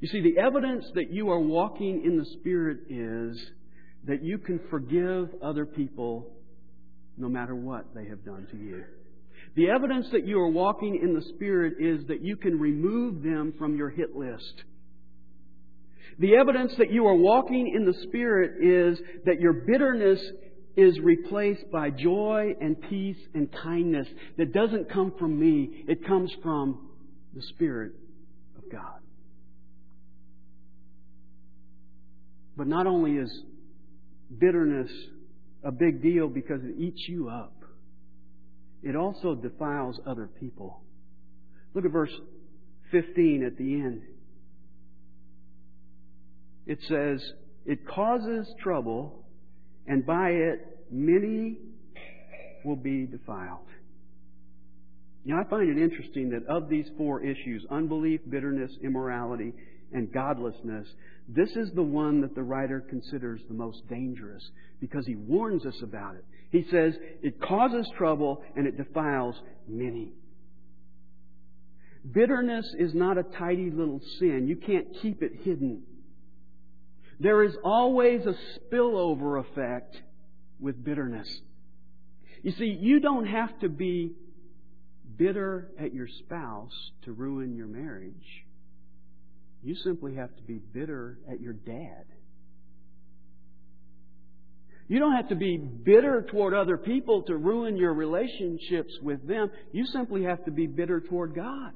You 0.00 0.08
see, 0.08 0.22
the 0.22 0.40
evidence 0.40 0.86
that 0.94 1.10
you 1.10 1.30
are 1.30 1.40
walking 1.40 2.04
in 2.04 2.18
the 2.18 2.24
Spirit 2.24 2.80
is 2.88 3.38
that 4.06 4.22
you 4.22 4.38
can 4.38 4.60
forgive 4.70 5.28
other 5.42 5.66
people 5.66 6.32
no 7.18 7.28
matter 7.28 7.54
what 7.54 7.94
they 7.94 8.06
have 8.06 8.24
done 8.24 8.46
to 8.50 8.56
you. 8.56 8.84
The 9.56 9.68
evidence 9.68 10.06
that 10.12 10.26
you 10.26 10.40
are 10.40 10.48
walking 10.48 11.00
in 11.02 11.14
the 11.14 11.22
Spirit 11.34 11.74
is 11.80 12.06
that 12.06 12.22
you 12.22 12.36
can 12.36 12.58
remove 12.58 13.22
them 13.22 13.52
from 13.58 13.76
your 13.76 13.90
hit 13.90 14.16
list. 14.16 14.64
The 16.18 16.36
evidence 16.36 16.72
that 16.78 16.92
you 16.92 17.06
are 17.06 17.14
walking 17.14 17.72
in 17.74 17.84
the 17.84 17.98
Spirit 18.02 18.62
is 18.62 18.98
that 19.26 19.40
your 19.40 19.52
bitterness 19.52 20.20
is 20.80 20.98
replaced 21.00 21.70
by 21.70 21.90
joy 21.90 22.54
and 22.60 22.80
peace 22.88 23.18
and 23.34 23.48
kindness 23.62 24.08
that 24.38 24.52
doesn't 24.52 24.90
come 24.90 25.12
from 25.18 25.38
me. 25.38 25.84
It 25.86 26.06
comes 26.06 26.32
from 26.42 26.88
the 27.34 27.42
Spirit 27.42 27.92
of 28.56 28.70
God. 28.72 29.00
But 32.56 32.66
not 32.66 32.86
only 32.86 33.12
is 33.12 33.30
bitterness 34.38 34.90
a 35.62 35.70
big 35.70 36.02
deal 36.02 36.28
because 36.28 36.60
it 36.62 36.74
eats 36.78 37.02
you 37.08 37.28
up, 37.28 37.52
it 38.82 38.96
also 38.96 39.34
defiles 39.34 40.00
other 40.06 40.28
people. 40.40 40.80
Look 41.74 41.84
at 41.84 41.90
verse 41.90 42.12
15 42.90 43.44
at 43.44 43.56
the 43.56 43.74
end. 43.74 44.02
It 46.66 46.78
says, 46.88 47.22
It 47.66 47.86
causes 47.86 48.46
trouble, 48.62 49.24
and 49.86 50.04
by 50.06 50.30
it 50.30 50.86
many 50.90 51.56
will 52.64 52.76
be 52.76 53.06
defiled. 53.06 53.66
Know, 55.24 55.36
I 55.36 55.48
find 55.48 55.68
it 55.68 55.82
interesting 55.82 56.30
that 56.30 56.46
of 56.46 56.68
these 56.68 56.86
four 56.96 57.22
issues 57.22 57.64
unbelief, 57.70 58.20
bitterness, 58.28 58.72
immorality, 58.82 59.52
and 59.92 60.12
godlessness 60.12 60.86
this 61.32 61.50
is 61.54 61.70
the 61.74 61.82
one 61.82 62.22
that 62.22 62.34
the 62.34 62.42
writer 62.42 62.80
considers 62.80 63.40
the 63.46 63.54
most 63.54 63.88
dangerous 63.88 64.42
because 64.80 65.06
he 65.06 65.14
warns 65.14 65.64
us 65.64 65.80
about 65.82 66.16
it. 66.16 66.24
He 66.50 66.64
says 66.70 66.94
it 67.22 67.40
causes 67.40 67.88
trouble 67.96 68.42
and 68.56 68.66
it 68.66 68.76
defiles 68.76 69.36
many. 69.68 70.12
Bitterness 72.10 72.66
is 72.78 72.94
not 72.94 73.16
a 73.16 73.22
tidy 73.22 73.70
little 73.70 74.00
sin. 74.18 74.46
You 74.48 74.56
can't 74.56 74.88
keep 75.00 75.22
it 75.22 75.32
hidden. 75.44 75.82
There 77.20 77.44
is 77.44 77.54
always 77.62 78.22
a 78.24 78.34
spillover 78.58 79.38
effect 79.40 79.94
with 80.58 80.82
bitterness. 80.82 81.28
You 82.42 82.52
see, 82.52 82.76
you 82.80 82.98
don't 82.98 83.26
have 83.26 83.58
to 83.60 83.68
be 83.68 84.12
bitter 85.18 85.70
at 85.78 85.92
your 85.92 86.08
spouse 86.08 86.72
to 87.02 87.12
ruin 87.12 87.54
your 87.54 87.66
marriage. 87.66 88.14
You 89.62 89.74
simply 89.74 90.14
have 90.14 90.34
to 90.34 90.42
be 90.42 90.54
bitter 90.72 91.18
at 91.30 91.42
your 91.42 91.52
dad. 91.52 92.06
You 94.88 94.98
don't 94.98 95.12
have 95.12 95.28
to 95.28 95.36
be 95.36 95.58
bitter 95.58 96.26
toward 96.30 96.54
other 96.54 96.78
people 96.78 97.22
to 97.24 97.36
ruin 97.36 97.76
your 97.76 97.92
relationships 97.92 98.92
with 99.02 99.28
them. 99.28 99.50
You 99.72 99.84
simply 99.84 100.24
have 100.24 100.42
to 100.46 100.50
be 100.50 100.66
bitter 100.66 101.00
toward 101.00 101.34
God. 101.34 101.74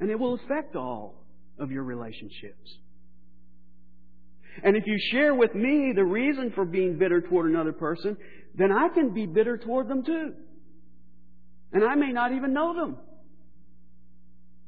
And 0.00 0.10
it 0.10 0.18
will 0.18 0.34
affect 0.34 0.74
all 0.74 1.24
of 1.56 1.70
your 1.70 1.84
relationships. 1.84 2.78
And 4.62 4.76
if 4.76 4.84
you 4.86 4.98
share 5.10 5.34
with 5.34 5.54
me 5.54 5.92
the 5.94 6.04
reason 6.04 6.52
for 6.54 6.64
being 6.64 6.98
bitter 6.98 7.20
toward 7.20 7.50
another 7.50 7.72
person, 7.72 8.16
then 8.54 8.72
I 8.72 8.88
can 8.88 9.14
be 9.14 9.26
bitter 9.26 9.56
toward 9.56 9.88
them 9.88 10.04
too. 10.04 10.32
And 11.72 11.84
I 11.84 11.94
may 11.94 12.12
not 12.12 12.32
even 12.32 12.52
know 12.52 12.74
them. 12.74 12.96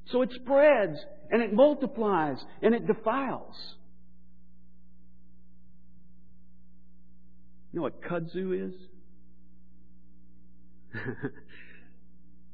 So 0.06 0.22
it 0.22 0.30
spreads 0.42 0.98
and 1.30 1.42
it 1.42 1.52
multiplies 1.52 2.38
and 2.62 2.74
it 2.74 2.86
defiles. 2.86 3.56
You 7.72 7.78
know 7.78 7.82
what 7.82 8.02
kudzu 8.02 8.68
is? 8.68 8.74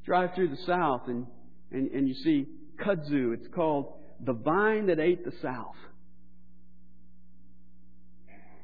Drive 0.05 0.35
through 0.35 0.49
the 0.49 0.59
South 0.66 1.03
and, 1.07 1.27
and, 1.72 1.90
and 1.90 2.09
you 2.09 2.14
see 2.14 2.46
kudzu. 2.85 3.33
It's 3.35 3.49
called 3.55 3.94
the 4.25 4.35
vine 4.35 4.87
that 4.87 5.01
ate 5.01 5.25
the 5.25 5.33
South. 5.42 5.75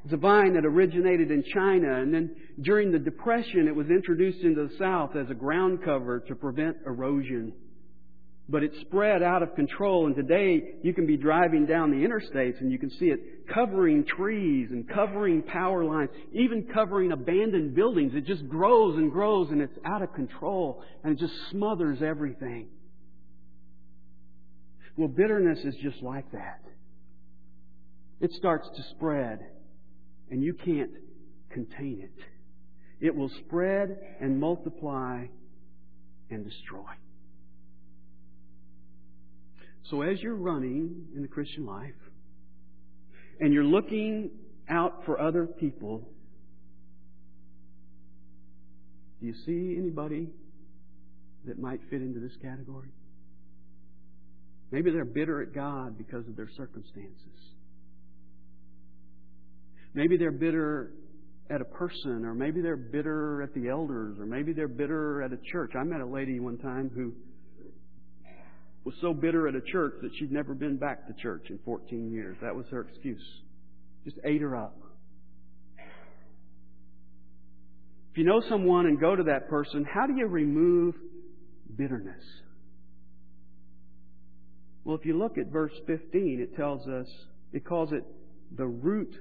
It's 0.03 0.13
a 0.13 0.17
vine 0.17 0.53
that 0.55 0.65
originated 0.65 1.31
in 1.31 1.43
China, 1.53 2.01
and 2.01 2.13
then 2.13 2.35
during 2.61 2.91
the 2.91 2.99
Depression, 2.99 3.67
it 3.67 3.75
was 3.75 3.87
introduced 3.87 4.43
into 4.43 4.67
the 4.67 4.75
South 4.77 5.15
as 5.15 5.29
a 5.29 5.33
ground 5.33 5.79
cover 5.83 6.19
to 6.27 6.35
prevent 6.35 6.77
erosion. 6.85 7.53
But 8.49 8.63
it 8.63 8.73
spread 8.81 9.23
out 9.23 9.41
of 9.41 9.55
control, 9.55 10.05
and 10.05 10.13
today 10.13 10.75
you 10.83 10.93
can 10.93 11.07
be 11.07 11.15
driving 11.15 11.65
down 11.65 11.91
the 11.91 12.05
interstates 12.05 12.59
and 12.59 12.69
you 12.69 12.77
can 12.77 12.89
see 12.89 13.05
it 13.05 13.47
covering 13.53 14.03
trees 14.03 14.67
and 14.71 14.87
covering 14.89 15.41
power 15.41 15.85
lines, 15.85 16.09
even 16.33 16.67
covering 16.73 17.13
abandoned 17.13 17.73
buildings. 17.73 18.11
It 18.13 18.25
just 18.25 18.45
grows 18.49 18.97
and 18.97 19.09
grows 19.09 19.49
and 19.51 19.61
it's 19.61 19.77
out 19.85 20.01
of 20.01 20.13
control 20.13 20.83
and 21.05 21.13
it 21.13 21.19
just 21.19 21.33
smothers 21.51 21.99
everything. 22.01 22.67
Well, 24.97 25.07
bitterness 25.07 25.59
is 25.63 25.75
just 25.81 26.03
like 26.03 26.29
that. 26.33 26.59
It 28.19 28.31
starts 28.33 28.67
to 28.75 28.83
spread 28.95 29.39
and 30.33 30.41
you 30.41 30.55
can't 30.55 30.89
contain 31.51 31.99
it. 32.01 33.05
It 33.05 33.15
will 33.15 33.29
spread 33.45 33.99
and 34.19 34.39
multiply 34.39 35.27
and 36.31 36.43
destroy. 36.43 36.89
So 39.91 40.01
as 40.01 40.19
you're 40.23 40.33
running 40.33 41.05
in 41.15 41.21
the 41.21 41.27
Christian 41.27 41.67
life 41.67 41.93
and 43.39 43.53
you're 43.53 43.63
looking 43.63 44.31
out 44.67 45.03
for 45.05 45.21
other 45.21 45.45
people, 45.45 46.09
do 49.21 49.27
you 49.27 49.35
see 49.45 49.77
anybody 49.77 50.29
that 51.45 51.59
might 51.59 51.79
fit 51.91 52.01
into 52.01 52.19
this 52.19 52.35
category? 52.41 52.89
Maybe 54.71 54.89
they're 54.89 55.05
bitter 55.05 55.43
at 55.43 55.53
God 55.53 55.95
because 55.95 56.27
of 56.27 56.35
their 56.35 56.49
circumstances. 56.57 57.52
Maybe 59.93 60.17
they're 60.17 60.31
bitter 60.31 60.91
at 61.49 61.61
a 61.61 61.65
person, 61.65 62.25
or 62.25 62.33
maybe 62.33 62.61
they're 62.61 62.75
bitter 62.75 63.41
at 63.41 63.53
the 63.53 63.69
elders, 63.69 64.17
or 64.19 64.25
maybe 64.25 64.53
they're 64.53 64.67
bitter 64.67 65.21
at 65.21 65.31
a 65.33 65.37
church. 65.51 65.71
I 65.75 65.83
met 65.83 66.01
a 66.01 66.05
lady 66.05 66.39
one 66.39 66.57
time 66.57 66.89
who 66.93 67.13
was 68.83 68.95
so 69.01 69.13
bitter 69.13 69.47
at 69.47 69.55
a 69.55 69.61
church 69.61 69.93
that 70.01 70.11
she'd 70.17 70.31
never 70.31 70.53
been 70.53 70.77
back 70.77 71.07
to 71.07 71.13
church 71.21 71.45
in 71.49 71.59
14 71.63 72.11
years. 72.11 72.37
That 72.41 72.55
was 72.55 72.65
her 72.71 72.81
excuse. 72.81 73.23
Just 74.03 74.17
ate 74.25 74.41
her 74.41 74.55
up. 74.55 74.77
If 78.11 78.17
you 78.17 78.25
know 78.25 78.41
someone 78.47 78.85
and 78.85 78.99
go 78.99 79.15
to 79.15 79.23
that 79.23 79.49
person, 79.49 79.85
how 79.91 80.05
do 80.05 80.13
you 80.15 80.27
remove 80.27 80.95
bitterness? 81.75 82.23
Well, 84.83 84.97
if 84.97 85.05
you 85.05 85.17
look 85.17 85.37
at 85.37 85.47
verse 85.47 85.71
15, 85.87 86.39
it 86.41 86.55
tells 86.55 86.87
us, 86.87 87.07
it 87.53 87.65
calls 87.65 87.91
it 87.91 88.03
the 88.55 88.67
root 88.67 89.15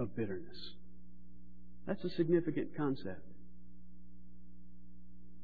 of 0.00 0.16
bitterness. 0.16 0.56
That's 1.86 2.02
a 2.04 2.10
significant 2.16 2.76
concept. 2.76 3.22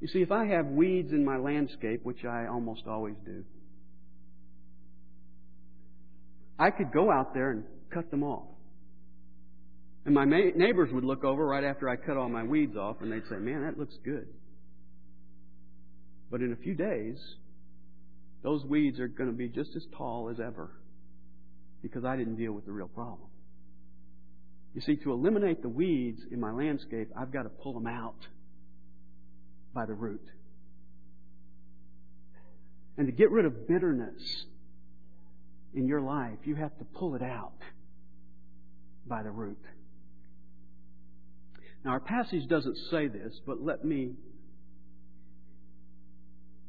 You 0.01 0.09
see, 0.09 0.21
if 0.21 0.33
I 0.33 0.47
have 0.47 0.67
weeds 0.67 1.13
in 1.13 1.25
my 1.25 1.37
landscape, 1.37 2.01
which 2.05 2.25
I 2.25 2.47
almost 2.47 2.83
always 2.87 3.15
do, 3.25 3.45
I 6.59 6.71
could 6.71 6.93
go 6.93 7.11
out 7.11 7.35
there 7.35 7.51
and 7.51 7.65
cut 7.93 8.11
them 8.11 8.23
off. 8.23 8.49
And 10.05 10.15
my 10.15 10.25
neighbors 10.25 10.91
would 10.93 11.05
look 11.05 11.25
over 11.25 11.45
right 11.45 11.65
after 11.65 11.89
I 11.89 11.97
cut 11.97 12.17
all 12.17 12.29
my 12.29 12.45
weeds 12.45 12.77
off 12.77 12.97
and 13.01 13.13
they'd 13.13 13.27
say, 13.29 13.37
Man, 13.37 13.63
that 13.63 13.79
looks 13.79 13.95
good. 14.05 14.27
But 16.31 16.41
in 16.41 16.53
a 16.53 16.57
few 16.57 16.75
days, 16.75 17.17
those 18.43 18.65
weeds 18.65 19.01
are 19.01 19.09
going 19.09 19.31
to 19.31 19.37
be 19.37 19.49
just 19.49 19.71
as 19.77 19.83
tall 19.97 20.31
as 20.31 20.39
ever 20.41 20.71
because 21.83 22.05
I 22.05 22.17
didn't 22.17 22.37
deal 22.37 22.53
with 22.53 22.65
the 22.65 22.73
real 22.73 22.89
problem. 22.89 23.29
You 24.77 24.83
see, 24.83 24.97
to 24.97 25.13
eliminate 25.13 25.63
the 25.63 25.71
weeds 25.71 26.21
in 26.31 26.39
my 26.39 26.51
landscape, 26.51 27.09
I've 27.17 27.33
got 27.33 27.45
to 27.45 27.49
pull 27.49 27.73
them 27.73 27.87
out 27.87 28.27
by 29.73 29.87
the 29.87 29.95
root. 29.95 30.21
And 32.99 33.07
to 33.07 33.13
get 33.13 33.31
rid 33.31 33.47
of 33.47 33.67
bitterness 33.67 34.45
in 35.73 35.89
your 35.89 36.03
life, 36.03 36.41
you 36.45 36.57
have 36.57 36.77
to 36.77 36.85
pull 36.85 37.15
it 37.15 37.23
out 37.23 37.57
by 39.07 39.23
the 39.23 39.31
root. 39.31 39.63
Now, 41.83 41.93
our 41.93 42.01
passage 42.01 42.47
doesn't 42.47 42.77
say 42.91 43.09
this, 43.09 43.41
but 43.47 43.63
let 43.63 43.83
me 43.83 44.13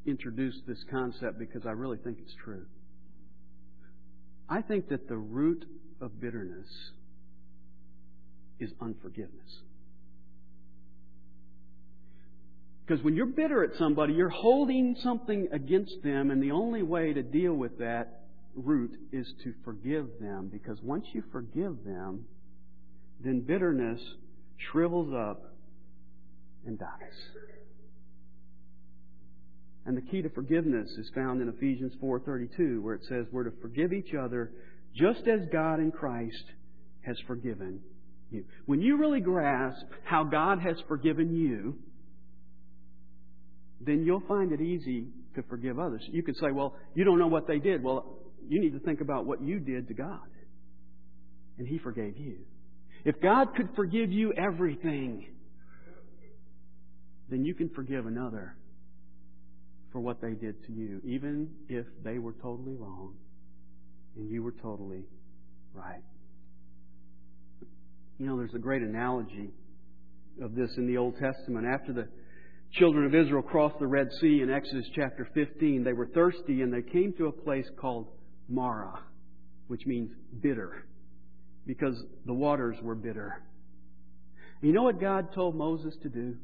introduce 0.06 0.56
this 0.65 0.82
concept 0.89 1.39
because 1.39 1.65
I 1.65 1.72
really 1.72 1.98
think 1.98 2.20
it's 2.22 2.36
true. 2.41 2.67
I 4.48 4.62
think 4.62 4.88
that 4.88 5.10
the 5.10 5.17
root 5.17 5.65
of 6.00 6.22
bitterness 6.22 6.67
is 8.60 8.72
unforgiveness. 8.82 9.62
Because 12.86 13.04
when 13.04 13.15
you're 13.15 13.26
bitter 13.26 13.63
at 13.63 13.78
somebody, 13.78 14.13
you're 14.13 14.30
holding 14.30 14.96
something 15.04 15.50
against 15.52 15.96
them, 16.04 16.32
and 16.32 16.41
the 16.41 16.52
only 16.52 16.84
way 16.84 17.12
to 17.12 17.22
deal 17.22 17.54
with 17.54 17.78
that 17.80 18.22
root 18.56 18.91
is 19.12 19.28
to 19.43 19.54
forgive 19.65 20.08
them. 20.22 20.50
Because 20.52 20.78
once 20.82 21.06
you 21.12 21.24
forgive 21.32 21.84
them, 21.86 22.26
then 23.24 23.41
bitterness 23.41 24.00
shrivels 24.72 25.13
up 25.13 25.54
and 26.65 26.80
dies. 26.80 26.89
And 29.86 29.96
the 29.96 30.02
key 30.02 30.22
to 30.22 30.30
forgiveness 30.30 30.89
is 30.98 31.10
found 31.15 31.41
in 31.41 31.48
Ephesians 31.50 31.93
4:32 32.02 32.82
where 32.82 32.96
it 32.96 33.06
says 33.06 33.26
we're 33.32 33.46
to 33.46 33.52
forgive 33.62 33.93
each 33.93 34.13
other 34.13 34.52
just 34.93 35.28
as 35.28 35.48
God 35.50 35.80
in 35.80 35.91
Christ 35.91 36.43
has 37.02 37.17
forgiven 37.22 37.82
you. 38.31 38.45
When 38.65 38.81
you 38.81 38.97
really 38.97 39.19
grasp 39.19 39.85
how 40.03 40.23
God 40.23 40.59
has 40.59 40.75
forgiven 40.87 41.35
you, 41.35 41.77
then 43.79 44.03
you'll 44.03 44.23
find 44.27 44.51
it 44.51 44.61
easy 44.61 45.07
to 45.35 45.43
forgive 45.43 45.79
others. 45.79 46.01
You 46.11 46.23
could 46.23 46.35
say, 46.37 46.51
well, 46.51 46.75
you 46.95 47.03
don't 47.03 47.19
know 47.19 47.27
what 47.27 47.47
they 47.47 47.59
did. 47.59 47.83
Well, 47.83 48.17
you 48.47 48.59
need 48.59 48.73
to 48.73 48.79
think 48.79 49.01
about 49.01 49.25
what 49.25 49.41
you 49.41 49.59
did 49.59 49.87
to 49.89 49.93
God. 49.93 50.27
And 51.57 51.67
He 51.67 51.77
forgave 51.77 52.17
you. 52.17 52.37
If 53.05 53.21
God 53.21 53.55
could 53.55 53.69
forgive 53.75 54.11
you 54.11 54.33
everything, 54.33 55.27
then 57.29 57.45
you 57.45 57.53
can 57.53 57.69
forgive 57.69 58.05
another 58.05 58.55
for 59.91 59.99
what 59.99 60.21
they 60.21 60.31
did 60.31 60.65
to 60.65 60.71
you, 60.71 61.01
even 61.05 61.49
if 61.69 61.85
they 62.03 62.19
were 62.19 62.33
totally 62.33 62.75
wrong 62.75 63.13
and 64.15 64.29
you 64.29 64.43
were 64.43 64.51
totally 64.51 65.03
right. 65.73 66.03
You 68.19 68.25
know, 68.25 68.38
there's 68.38 68.53
a 68.56 68.60
great 68.60 68.82
analogy 68.82 69.51
of 70.41 70.56
this 70.56 70.71
in 70.77 70.88
the 70.88 70.97
Old 70.97 71.17
Testament. 71.19 71.67
After 71.67 71.93
the 71.93 72.08
children 72.71 73.06
of 73.06 73.13
Israel 73.13 73.43
crossed 73.43 73.77
the 73.80 73.88
Red 73.88 74.12
Sea 74.19 74.41
in 74.41 74.49
Exodus 74.49 74.88
chapter 74.95 75.27
15, 75.34 75.84
they 75.84 75.93
were 75.93 76.08
thirsty 76.08 76.62
and 76.62 76.73
they 76.73 76.82
came 76.82 77.13
to 77.17 77.27
a 77.27 77.32
place 77.32 77.67
called 77.80 78.08
Marah, 78.49 78.99
which 79.67 79.86
means 79.86 80.10
bitter, 80.41 80.86
because 81.67 81.95
the 82.25 82.34
waters 82.34 82.75
were 82.82 82.95
bitter. 82.95 83.43
You 84.62 84.73
know 84.73 84.84
what 84.84 84.99
God 84.99 85.34
told 85.34 85.56
Moses 85.56 85.95
to 86.01 86.10
do? 86.10 86.38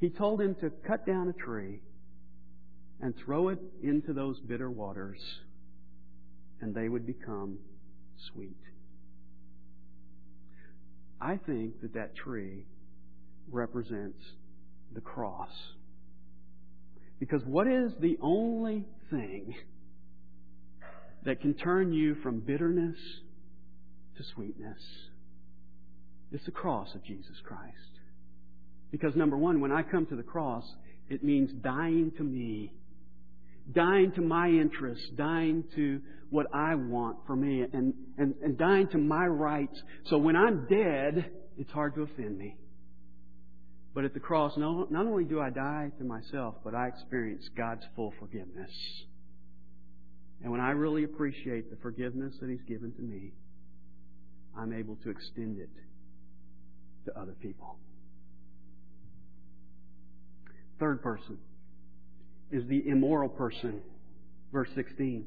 He 0.00 0.10
told 0.10 0.40
him 0.40 0.54
to 0.56 0.70
cut 0.86 1.06
down 1.06 1.28
a 1.28 1.32
tree 1.32 1.80
and 3.00 3.14
throw 3.24 3.48
it 3.48 3.58
into 3.82 4.12
those 4.12 4.38
bitter 4.40 4.70
waters, 4.70 5.20
and 6.60 6.74
they 6.74 6.88
would 6.88 7.06
become 7.06 7.58
sweet. 8.32 8.56
I 11.20 11.36
think 11.36 11.80
that 11.82 11.94
that 11.94 12.16
tree 12.16 12.66
represents 13.50 14.22
the 14.94 15.00
cross. 15.00 15.50
Because 17.18 17.42
what 17.44 17.66
is 17.66 17.92
the 18.00 18.16
only 18.22 18.86
thing 19.10 19.54
that 21.24 21.40
can 21.40 21.54
turn 21.54 21.92
you 21.92 22.14
from 22.22 22.40
bitterness 22.40 22.96
to 24.16 24.22
sweetness? 24.34 24.80
It's 26.32 26.44
the 26.44 26.50
cross 26.50 26.94
of 26.94 27.04
Jesus 27.04 27.36
Christ. 27.44 27.76
Because 28.90 29.14
number 29.14 29.36
one, 29.36 29.60
when 29.60 29.72
I 29.72 29.82
come 29.82 30.06
to 30.06 30.16
the 30.16 30.22
cross, 30.22 30.64
it 31.08 31.22
means 31.22 31.50
dying 31.62 32.12
to 32.16 32.24
me 32.24 32.72
dying 33.72 34.12
to 34.12 34.20
my 34.20 34.48
interests, 34.48 35.06
dying 35.16 35.64
to 35.74 36.00
what 36.30 36.46
I 36.54 36.76
want 36.76 37.18
for 37.26 37.34
me, 37.34 37.62
and, 37.62 37.92
and, 38.16 38.34
and 38.42 38.56
dying 38.56 38.88
to 38.88 38.98
my 38.98 39.26
rights. 39.26 39.80
So 40.06 40.18
when 40.18 40.36
I'm 40.36 40.66
dead, 40.66 41.30
it's 41.58 41.70
hard 41.72 41.94
to 41.96 42.02
offend 42.02 42.38
me. 42.38 42.56
But 43.94 44.04
at 44.04 44.14
the 44.14 44.20
cross, 44.20 44.56
no, 44.56 44.86
not 44.90 45.06
only 45.06 45.24
do 45.24 45.40
I 45.40 45.50
die 45.50 45.90
to 45.98 46.04
myself, 46.04 46.54
but 46.64 46.74
I 46.74 46.86
experience 46.86 47.48
God's 47.56 47.82
full 47.96 48.14
forgiveness. 48.20 48.70
And 50.42 50.52
when 50.52 50.60
I 50.60 50.70
really 50.70 51.04
appreciate 51.04 51.70
the 51.70 51.76
forgiveness 51.82 52.34
that 52.40 52.48
He's 52.48 52.62
given 52.62 52.92
to 52.92 53.02
me, 53.02 53.32
I'm 54.56 54.72
able 54.72 54.96
to 54.96 55.10
extend 55.10 55.58
it 55.58 55.70
to 57.06 57.18
other 57.18 57.34
people. 57.42 57.76
Third 60.78 61.02
person 61.02 61.38
is 62.50 62.66
the 62.68 62.88
immoral 62.88 63.28
person. 63.28 63.80
Verse 64.52 64.68
16. 64.74 65.26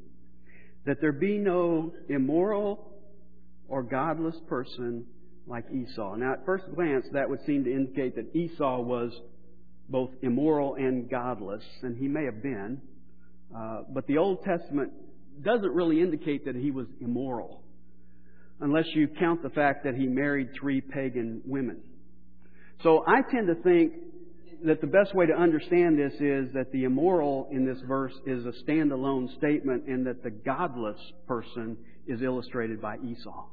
That 0.85 0.99
there 1.01 1.11
be 1.11 1.37
no 1.37 1.93
immoral 2.09 2.91
or 3.67 3.83
godless 3.83 4.35
person 4.47 5.05
like 5.47 5.65
Esau. 5.71 6.15
Now, 6.15 6.33
at 6.33 6.45
first 6.45 6.65
glance, 6.75 7.05
that 7.13 7.29
would 7.29 7.39
seem 7.45 7.63
to 7.65 7.71
indicate 7.71 8.15
that 8.15 8.35
Esau 8.35 8.81
was 8.81 9.11
both 9.89 10.11
immoral 10.21 10.75
and 10.75 11.09
godless, 11.09 11.63
and 11.81 11.97
he 11.97 12.07
may 12.07 12.25
have 12.25 12.41
been. 12.41 12.81
Uh, 13.55 13.81
but 13.93 14.07
the 14.07 14.17
Old 14.17 14.43
Testament 14.43 14.91
doesn't 15.41 15.71
really 15.73 16.01
indicate 16.01 16.45
that 16.45 16.55
he 16.55 16.71
was 16.71 16.87
immoral, 17.01 17.61
unless 18.59 18.85
you 18.93 19.07
count 19.07 19.43
the 19.43 19.49
fact 19.49 19.83
that 19.83 19.95
he 19.95 20.07
married 20.07 20.49
three 20.59 20.81
pagan 20.81 21.41
women. 21.45 21.81
So 22.81 23.03
I 23.07 23.21
tend 23.31 23.47
to 23.47 23.55
think 23.63 23.93
that 24.65 24.81
the 24.81 24.87
best 24.87 25.13
way 25.13 25.25
to 25.25 25.33
understand 25.33 25.97
this 25.97 26.13
is 26.19 26.53
that 26.53 26.71
the 26.71 26.85
immoral 26.85 27.47
in 27.51 27.65
this 27.65 27.79
verse 27.87 28.13
is 28.25 28.45
a 28.45 28.53
standalone 28.63 29.35
statement 29.37 29.85
and 29.87 30.07
that 30.07 30.23
the 30.23 30.29
godless 30.29 30.99
person 31.27 31.77
is 32.07 32.21
illustrated 32.21 32.81
by 32.81 32.97
Esau. 32.97 33.45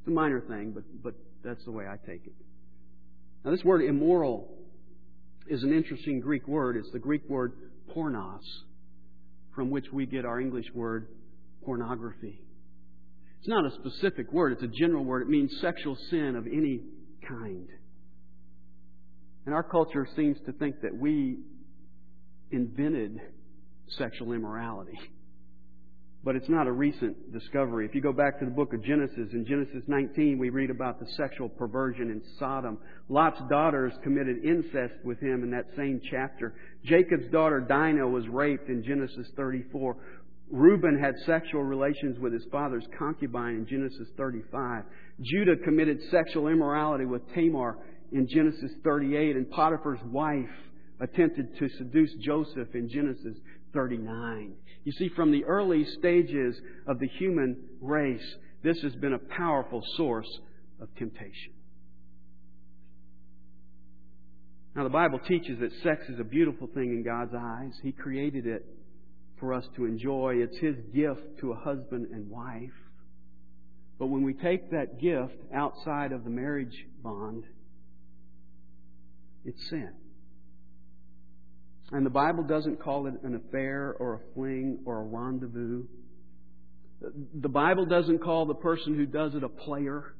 It's 0.00 0.08
a 0.08 0.10
minor 0.10 0.40
thing, 0.42 0.72
but, 0.72 0.84
but 1.02 1.14
that's 1.42 1.64
the 1.64 1.70
way 1.70 1.86
I 1.86 1.96
take 2.06 2.26
it. 2.26 2.34
Now, 3.44 3.50
this 3.52 3.64
word 3.64 3.82
immoral 3.82 4.48
is 5.48 5.62
an 5.62 5.72
interesting 5.72 6.20
Greek 6.20 6.46
word. 6.46 6.76
It's 6.76 6.90
the 6.92 6.98
Greek 6.98 7.28
word 7.28 7.52
pornos, 7.94 8.44
from 9.54 9.70
which 9.70 9.86
we 9.92 10.06
get 10.06 10.24
our 10.24 10.40
English 10.40 10.66
word 10.74 11.08
pornography. 11.64 12.40
It's 13.38 13.48
not 13.48 13.66
a 13.66 13.70
specific 13.74 14.32
word, 14.32 14.52
it's 14.52 14.62
a 14.62 14.68
general 14.68 15.04
word. 15.04 15.22
It 15.22 15.28
means 15.28 15.54
sexual 15.60 15.96
sin 16.10 16.36
of 16.36 16.46
any 16.46 16.80
kind. 17.28 17.68
And 19.46 19.54
our 19.54 19.62
culture 19.62 20.06
seems 20.16 20.38
to 20.46 20.52
think 20.52 20.80
that 20.82 20.96
we 20.96 21.38
invented 22.50 23.20
sexual 23.98 24.32
immorality. 24.32 24.98
But 26.24 26.36
it's 26.36 26.48
not 26.48 26.66
a 26.66 26.72
recent 26.72 27.34
discovery. 27.34 27.84
If 27.84 27.94
you 27.94 28.00
go 28.00 28.12
back 28.12 28.38
to 28.38 28.46
the 28.46 28.50
book 28.50 28.72
of 28.72 28.82
Genesis, 28.82 29.28
in 29.34 29.44
Genesis 29.46 29.82
19, 29.86 30.38
we 30.38 30.48
read 30.48 30.70
about 30.70 30.98
the 30.98 31.06
sexual 31.18 31.50
perversion 31.50 32.10
in 32.10 32.22
Sodom. 32.38 32.78
Lot's 33.10 33.40
daughters 33.50 33.92
committed 34.02 34.42
incest 34.42 34.94
with 35.04 35.20
him 35.20 35.42
in 35.42 35.50
that 35.50 35.66
same 35.76 36.00
chapter. 36.10 36.54
Jacob's 36.82 37.30
daughter 37.30 37.60
Dinah 37.60 38.08
was 38.08 38.26
raped 38.28 38.70
in 38.70 38.82
Genesis 38.82 39.26
34. 39.36 39.96
Reuben 40.50 40.98
had 40.98 41.14
sexual 41.26 41.62
relations 41.62 42.18
with 42.18 42.32
his 42.32 42.44
father's 42.50 42.84
concubine 42.98 43.56
in 43.56 43.66
Genesis 43.66 44.08
35. 44.16 44.84
Judah 45.20 45.56
committed 45.62 45.98
sexual 46.10 46.48
immorality 46.48 47.04
with 47.04 47.22
Tamar 47.34 47.76
in 48.14 48.28
Genesis 48.28 48.70
38, 48.84 49.34
and 49.34 49.50
Potiphar's 49.50 49.98
wife 50.06 50.48
attempted 51.00 51.58
to 51.58 51.68
seduce 51.76 52.14
Joseph 52.20 52.68
in 52.72 52.88
Genesis 52.88 53.36
39. 53.74 54.54
You 54.84 54.92
see, 54.92 55.10
from 55.16 55.32
the 55.32 55.44
early 55.44 55.84
stages 55.98 56.56
of 56.86 57.00
the 57.00 57.08
human 57.18 57.56
race, 57.80 58.24
this 58.62 58.80
has 58.82 58.94
been 58.94 59.14
a 59.14 59.18
powerful 59.18 59.82
source 59.96 60.28
of 60.80 60.88
temptation. 60.96 61.52
Now, 64.76 64.84
the 64.84 64.90
Bible 64.90 65.18
teaches 65.18 65.58
that 65.58 65.72
sex 65.82 66.08
is 66.08 66.20
a 66.20 66.24
beautiful 66.24 66.68
thing 66.68 66.90
in 66.90 67.02
God's 67.04 67.34
eyes. 67.36 67.72
He 67.82 67.90
created 67.90 68.46
it 68.46 68.64
for 69.40 69.52
us 69.52 69.64
to 69.74 69.86
enjoy. 69.86 70.36
It's 70.36 70.58
His 70.58 70.76
gift 70.94 71.40
to 71.40 71.50
a 71.50 71.56
husband 71.56 72.08
and 72.12 72.30
wife. 72.30 72.70
But 73.98 74.06
when 74.06 74.22
we 74.22 74.34
take 74.34 74.70
that 74.70 75.00
gift 75.00 75.34
outside 75.52 76.12
of 76.12 76.22
the 76.22 76.30
marriage 76.30 76.74
bond, 77.02 77.44
it's 79.44 79.68
sin. 79.68 79.92
And 81.92 82.04
the 82.04 82.10
Bible 82.10 82.44
doesn't 82.44 82.82
call 82.82 83.06
it 83.06 83.14
an 83.22 83.34
affair 83.34 83.94
or 83.98 84.14
a 84.14 84.34
fling 84.34 84.80
or 84.86 85.00
a 85.00 85.04
rendezvous. 85.04 85.84
The 87.40 87.48
Bible 87.48 87.86
doesn't 87.86 88.20
call 88.22 88.46
the 88.46 88.54
person 88.54 88.94
who 88.94 89.04
does 89.04 89.34
it 89.34 89.44
a 89.44 89.48
player. 89.48 90.14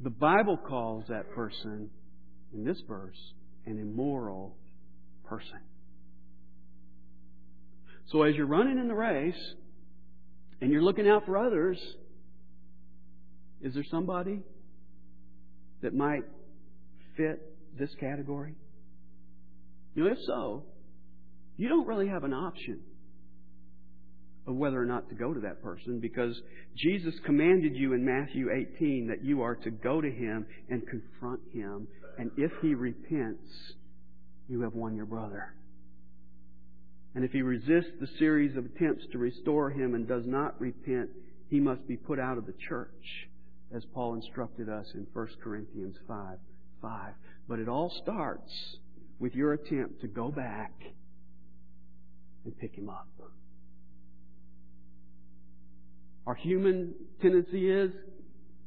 The 0.00 0.10
Bible 0.10 0.56
calls 0.56 1.04
that 1.08 1.30
person, 1.30 1.88
in 2.52 2.64
this 2.64 2.80
verse, 2.88 3.16
an 3.64 3.78
immoral 3.78 4.56
person. 5.24 5.60
So 8.10 8.22
as 8.22 8.34
you're 8.34 8.46
running 8.46 8.78
in 8.78 8.88
the 8.88 8.94
race 8.94 9.54
and 10.60 10.70
you're 10.70 10.82
looking 10.82 11.08
out 11.08 11.24
for 11.24 11.38
others, 11.38 11.78
is 13.62 13.72
there 13.72 13.84
somebody 13.90 14.40
that 15.80 15.94
might 15.94 16.24
fit 17.16 17.40
this 17.78 17.90
category? 18.00 18.54
You 19.94 20.04
know, 20.04 20.10
if 20.10 20.18
so, 20.26 20.64
you 21.56 21.68
don't 21.68 21.86
really 21.86 22.08
have 22.08 22.24
an 22.24 22.32
option 22.32 22.80
of 24.46 24.56
whether 24.56 24.80
or 24.80 24.84
not 24.84 25.08
to 25.08 25.14
go 25.14 25.32
to 25.32 25.40
that 25.40 25.62
person 25.62 26.00
because 26.00 26.38
Jesus 26.76 27.14
commanded 27.24 27.74
you 27.74 27.94
in 27.94 28.04
Matthew 28.04 28.50
18 28.50 29.08
that 29.08 29.24
you 29.24 29.42
are 29.42 29.54
to 29.56 29.70
go 29.70 30.00
to 30.00 30.10
him 30.10 30.46
and 30.68 30.82
confront 30.86 31.40
him. 31.52 31.88
And 32.18 32.30
if 32.36 32.52
he 32.60 32.74
repents, 32.74 33.48
you 34.48 34.60
have 34.62 34.74
won 34.74 34.96
your 34.96 35.06
brother. 35.06 35.54
And 37.14 37.24
if 37.24 37.30
he 37.30 37.42
resists 37.42 37.92
the 38.00 38.08
series 38.18 38.56
of 38.56 38.66
attempts 38.66 39.04
to 39.12 39.18
restore 39.18 39.70
him 39.70 39.94
and 39.94 40.06
does 40.06 40.24
not 40.26 40.60
repent, 40.60 41.10
he 41.48 41.60
must 41.60 41.86
be 41.86 41.96
put 41.96 42.18
out 42.18 42.36
of 42.36 42.46
the 42.46 42.54
church, 42.68 43.28
as 43.74 43.84
Paul 43.94 44.14
instructed 44.14 44.68
us 44.68 44.86
in 44.94 45.06
1 45.12 45.28
Corinthians 45.42 45.94
5 46.08 46.38
5. 46.84 47.12
But 47.48 47.58
it 47.58 47.68
all 47.68 47.92
starts 48.02 48.52
with 49.18 49.34
your 49.34 49.54
attempt 49.54 50.02
to 50.02 50.06
go 50.06 50.30
back 50.30 50.72
and 52.44 52.58
pick 52.58 52.74
him 52.74 52.88
up. 52.88 53.08
Our 56.26 56.34
human 56.34 56.94
tendency 57.20 57.70
is 57.70 57.90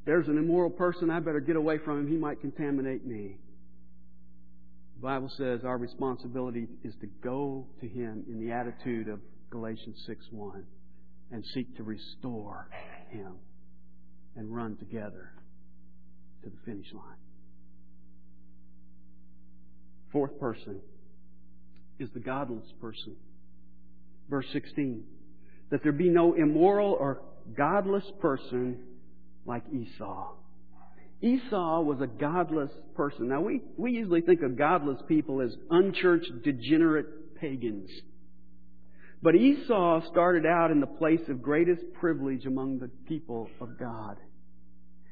there's 0.06 0.28
an 0.28 0.38
immoral 0.38 0.70
person, 0.70 1.10
I 1.10 1.20
better 1.20 1.40
get 1.40 1.56
away 1.56 1.80
from 1.80 2.00
him, 2.00 2.08
he 2.08 2.18
might 2.18 2.40
contaminate 2.40 3.06
me. 3.06 3.38
The 4.98 5.02
Bible 5.02 5.32
says 5.38 5.62
our 5.64 5.78
responsibility 5.78 6.68
is 6.84 6.94
to 7.02 7.08
go 7.24 7.68
to 7.82 7.88
him 7.88 8.24
in 8.28 8.40
the 8.40 8.52
attitude 8.52 9.10
of 9.10 9.20
Galatians 9.50 9.98
6 10.08 10.26
1 10.32 10.64
and 11.32 11.44
seek 11.54 11.76
to 11.78 11.84
restore 11.84 12.68
him 13.10 13.34
and 14.36 14.56
run 14.56 14.78
together 14.78 15.34
to 16.44 16.50
the 16.50 16.58
finish 16.66 16.92
line. 16.94 17.27
Fourth 20.12 20.40
person 20.40 20.80
is 22.00 22.10
the 22.14 22.20
godless 22.20 22.66
person. 22.82 23.16
Verse 24.30 24.46
16. 24.54 25.04
That 25.72 25.84
there 25.84 25.92
be 25.92 26.10
no 26.10 26.34
immoral 26.34 26.94
or 26.94 27.22
godless 27.56 28.06
person 28.20 28.80
like 29.46 29.64
Esau. 29.74 30.34
Esau 31.22 31.82
was 31.82 32.00
a 32.02 32.08
godless 32.08 32.72
person. 32.96 33.28
Now, 33.28 33.42
we, 33.42 33.62
we 33.76 33.92
usually 33.92 34.22
think 34.22 34.42
of 34.44 34.58
godless 34.58 35.00
people 35.08 35.42
as 35.42 35.56
unchurched, 35.70 36.44
degenerate 36.44 37.36
pagans. 37.40 37.90
But 39.22 39.36
Esau 39.36 40.02
started 40.12 40.46
out 40.46 40.70
in 40.70 40.80
the 40.80 40.88
place 40.88 41.22
of 41.28 41.42
greatest 41.42 41.82
privilege 42.00 42.46
among 42.46 42.80
the 42.80 42.90
people 43.08 43.50
of 43.60 43.80
God. 43.80 44.18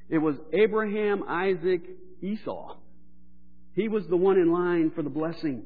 It 0.09 0.19
was 0.19 0.35
Abraham, 0.53 1.23
Isaac, 1.27 1.81
Esau. 2.21 2.77
He 3.75 3.89
was 3.89 4.03
the 4.09 4.17
one 4.17 4.37
in 4.37 4.51
line 4.51 4.91
for 4.95 5.03
the 5.03 5.09
blessing. 5.09 5.63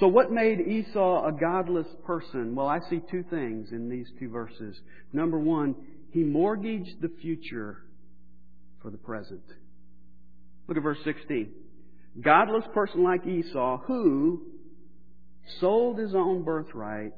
So 0.00 0.08
what 0.08 0.32
made 0.32 0.60
Esau 0.60 1.26
a 1.26 1.32
godless 1.32 1.86
person? 2.04 2.54
Well, 2.54 2.66
I 2.66 2.80
see 2.88 3.00
two 3.10 3.24
things 3.30 3.68
in 3.70 3.88
these 3.88 4.06
two 4.18 4.28
verses. 4.30 4.76
Number 5.12 5.38
one, 5.38 5.76
he 6.10 6.24
mortgaged 6.24 7.00
the 7.00 7.10
future 7.20 7.78
for 8.82 8.90
the 8.90 8.96
present. 8.96 9.42
Look 10.66 10.76
at 10.76 10.82
verse 10.82 10.98
16. 11.04 11.52
Godless 12.20 12.64
person 12.74 13.04
like 13.04 13.26
Esau 13.26 13.78
who 13.86 14.42
sold 15.60 15.98
his 15.98 16.14
own 16.14 16.42
birthright 16.42 17.12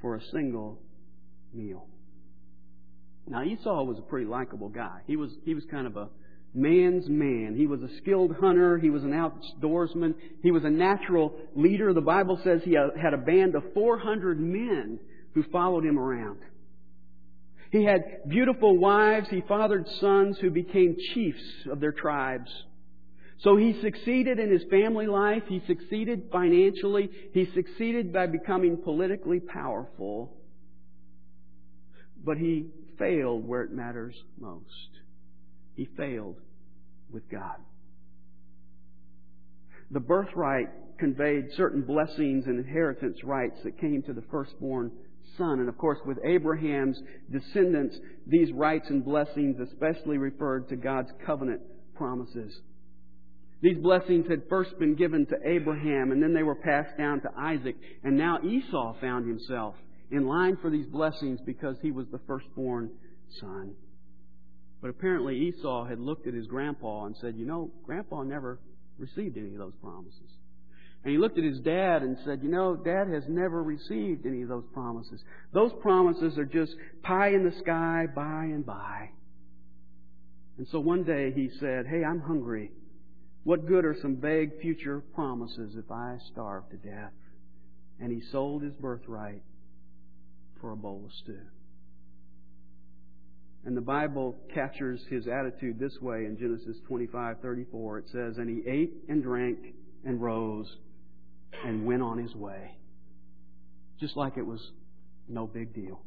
for 0.00 0.14
a 0.16 0.20
single 0.32 0.80
meal. 1.52 1.86
Now 3.26 3.42
Esau 3.42 3.82
was 3.84 3.98
a 3.98 4.02
pretty 4.02 4.26
likable 4.26 4.68
guy. 4.68 5.00
He 5.06 5.16
was 5.16 5.30
he 5.44 5.54
was 5.54 5.64
kind 5.70 5.86
of 5.86 5.96
a 5.96 6.08
man's 6.54 7.08
man. 7.08 7.54
He 7.56 7.66
was 7.66 7.82
a 7.82 7.96
skilled 7.98 8.36
hunter. 8.40 8.78
He 8.78 8.90
was 8.90 9.02
an 9.02 9.10
outdoorsman. 9.10 10.14
He 10.42 10.52
was 10.52 10.64
a 10.64 10.70
natural 10.70 11.34
leader. 11.54 11.92
The 11.92 12.00
Bible 12.00 12.40
says 12.44 12.62
he 12.64 12.76
uh, 12.76 12.88
had 13.00 13.12
a 13.12 13.18
band 13.18 13.56
of 13.56 13.64
400 13.74 14.38
men 14.38 15.00
who 15.34 15.42
followed 15.50 15.84
him 15.84 15.98
around. 15.98 16.38
He 17.70 17.84
had 17.84 18.28
beautiful 18.28 18.78
wives. 18.78 19.26
He 19.30 19.42
fathered 19.48 19.88
sons 20.00 20.38
who 20.38 20.50
became 20.50 20.96
chiefs 21.12 21.42
of 21.68 21.80
their 21.80 21.90
tribes. 21.90 22.50
So 23.40 23.56
he 23.56 23.80
succeeded 23.82 24.38
in 24.38 24.50
his 24.50 24.62
family 24.70 25.08
life. 25.08 25.42
He 25.48 25.60
succeeded 25.66 26.28
financially. 26.30 27.10
He 27.32 27.46
succeeded 27.52 28.12
by 28.12 28.26
becoming 28.26 28.76
politically 28.76 29.40
powerful. 29.40 30.36
But 32.24 32.38
he 32.38 32.68
failed 32.96 33.46
where 33.46 33.62
it 33.62 33.72
matters 33.72 34.14
most. 34.38 34.93
He 35.74 35.88
failed 35.96 36.36
with 37.10 37.28
God. 37.30 37.56
The 39.90 40.00
birthright 40.00 40.68
conveyed 40.98 41.52
certain 41.56 41.82
blessings 41.82 42.46
and 42.46 42.58
inheritance 42.58 43.22
rights 43.24 43.58
that 43.64 43.80
came 43.80 44.02
to 44.02 44.12
the 44.12 44.24
firstborn 44.30 44.90
son. 45.36 45.60
And 45.60 45.68
of 45.68 45.76
course, 45.76 45.98
with 46.06 46.18
Abraham's 46.24 47.00
descendants, 47.30 47.96
these 48.26 48.52
rights 48.52 48.86
and 48.88 49.04
blessings 49.04 49.56
especially 49.60 50.18
referred 50.18 50.68
to 50.68 50.76
God's 50.76 51.10
covenant 51.26 51.60
promises. 51.96 52.52
These 53.60 53.78
blessings 53.78 54.26
had 54.28 54.42
first 54.48 54.78
been 54.78 54.94
given 54.94 55.26
to 55.26 55.36
Abraham, 55.44 56.12
and 56.12 56.22
then 56.22 56.34
they 56.34 56.42
were 56.42 56.54
passed 56.54 56.98
down 56.98 57.20
to 57.22 57.30
Isaac. 57.38 57.76
And 58.02 58.16
now 58.16 58.38
Esau 58.42 58.94
found 59.00 59.26
himself 59.26 59.74
in 60.10 60.26
line 60.26 60.58
for 60.60 60.70
these 60.70 60.86
blessings 60.86 61.40
because 61.46 61.76
he 61.80 61.90
was 61.90 62.06
the 62.12 62.20
firstborn 62.26 62.90
son. 63.40 63.74
But 64.84 64.90
apparently 64.90 65.38
Esau 65.38 65.86
had 65.86 65.98
looked 65.98 66.26
at 66.26 66.34
his 66.34 66.46
grandpa 66.46 67.06
and 67.06 67.16
said, 67.18 67.36
You 67.38 67.46
know, 67.46 67.70
grandpa 67.86 68.22
never 68.22 68.60
received 68.98 69.38
any 69.38 69.52
of 69.52 69.58
those 69.58 69.72
promises. 69.82 70.30
And 71.02 71.10
he 71.10 71.16
looked 71.16 71.38
at 71.38 71.44
his 71.44 71.60
dad 71.60 72.02
and 72.02 72.18
said, 72.22 72.42
You 72.42 72.50
know, 72.50 72.76
dad 72.76 73.08
has 73.08 73.22
never 73.26 73.62
received 73.62 74.26
any 74.26 74.42
of 74.42 74.50
those 74.50 74.66
promises. 74.74 75.22
Those 75.54 75.72
promises 75.80 76.36
are 76.36 76.44
just 76.44 76.74
pie 77.02 77.28
in 77.28 77.48
the 77.48 77.58
sky, 77.60 78.08
by 78.14 78.44
and 78.44 78.66
by. 78.66 79.08
And 80.58 80.68
so 80.70 80.80
one 80.80 81.02
day 81.02 81.32
he 81.34 81.48
said, 81.60 81.86
Hey, 81.86 82.04
I'm 82.04 82.20
hungry. 82.20 82.70
What 83.44 83.66
good 83.66 83.86
are 83.86 83.96
some 84.02 84.18
vague 84.20 84.60
future 84.60 85.00
promises 85.14 85.76
if 85.78 85.90
I 85.90 86.18
starve 86.30 86.68
to 86.68 86.76
death? 86.76 87.12
And 88.02 88.12
he 88.12 88.20
sold 88.30 88.62
his 88.62 88.74
birthright 88.74 89.44
for 90.60 90.72
a 90.72 90.76
bowl 90.76 91.04
of 91.06 91.12
stew. 91.22 91.40
And 93.66 93.76
the 93.76 93.80
Bible 93.80 94.36
captures 94.52 95.00
his 95.08 95.26
attitude 95.26 95.78
this 95.78 95.98
way 96.00 96.26
in 96.26 96.36
Genesis 96.38 96.76
25:34. 96.88 97.98
It 97.98 98.08
says, 98.08 98.38
"And 98.38 98.48
he 98.48 98.66
ate 98.68 99.04
and 99.08 99.22
drank 99.22 99.74
and 100.04 100.20
rose, 100.20 100.76
and 101.64 101.86
went 101.86 102.02
on 102.02 102.18
his 102.18 102.34
way. 102.34 102.76
Just 103.98 104.16
like 104.16 104.36
it 104.36 104.46
was 104.46 104.60
no 105.28 105.46
big 105.46 105.72
deal. 105.72 106.02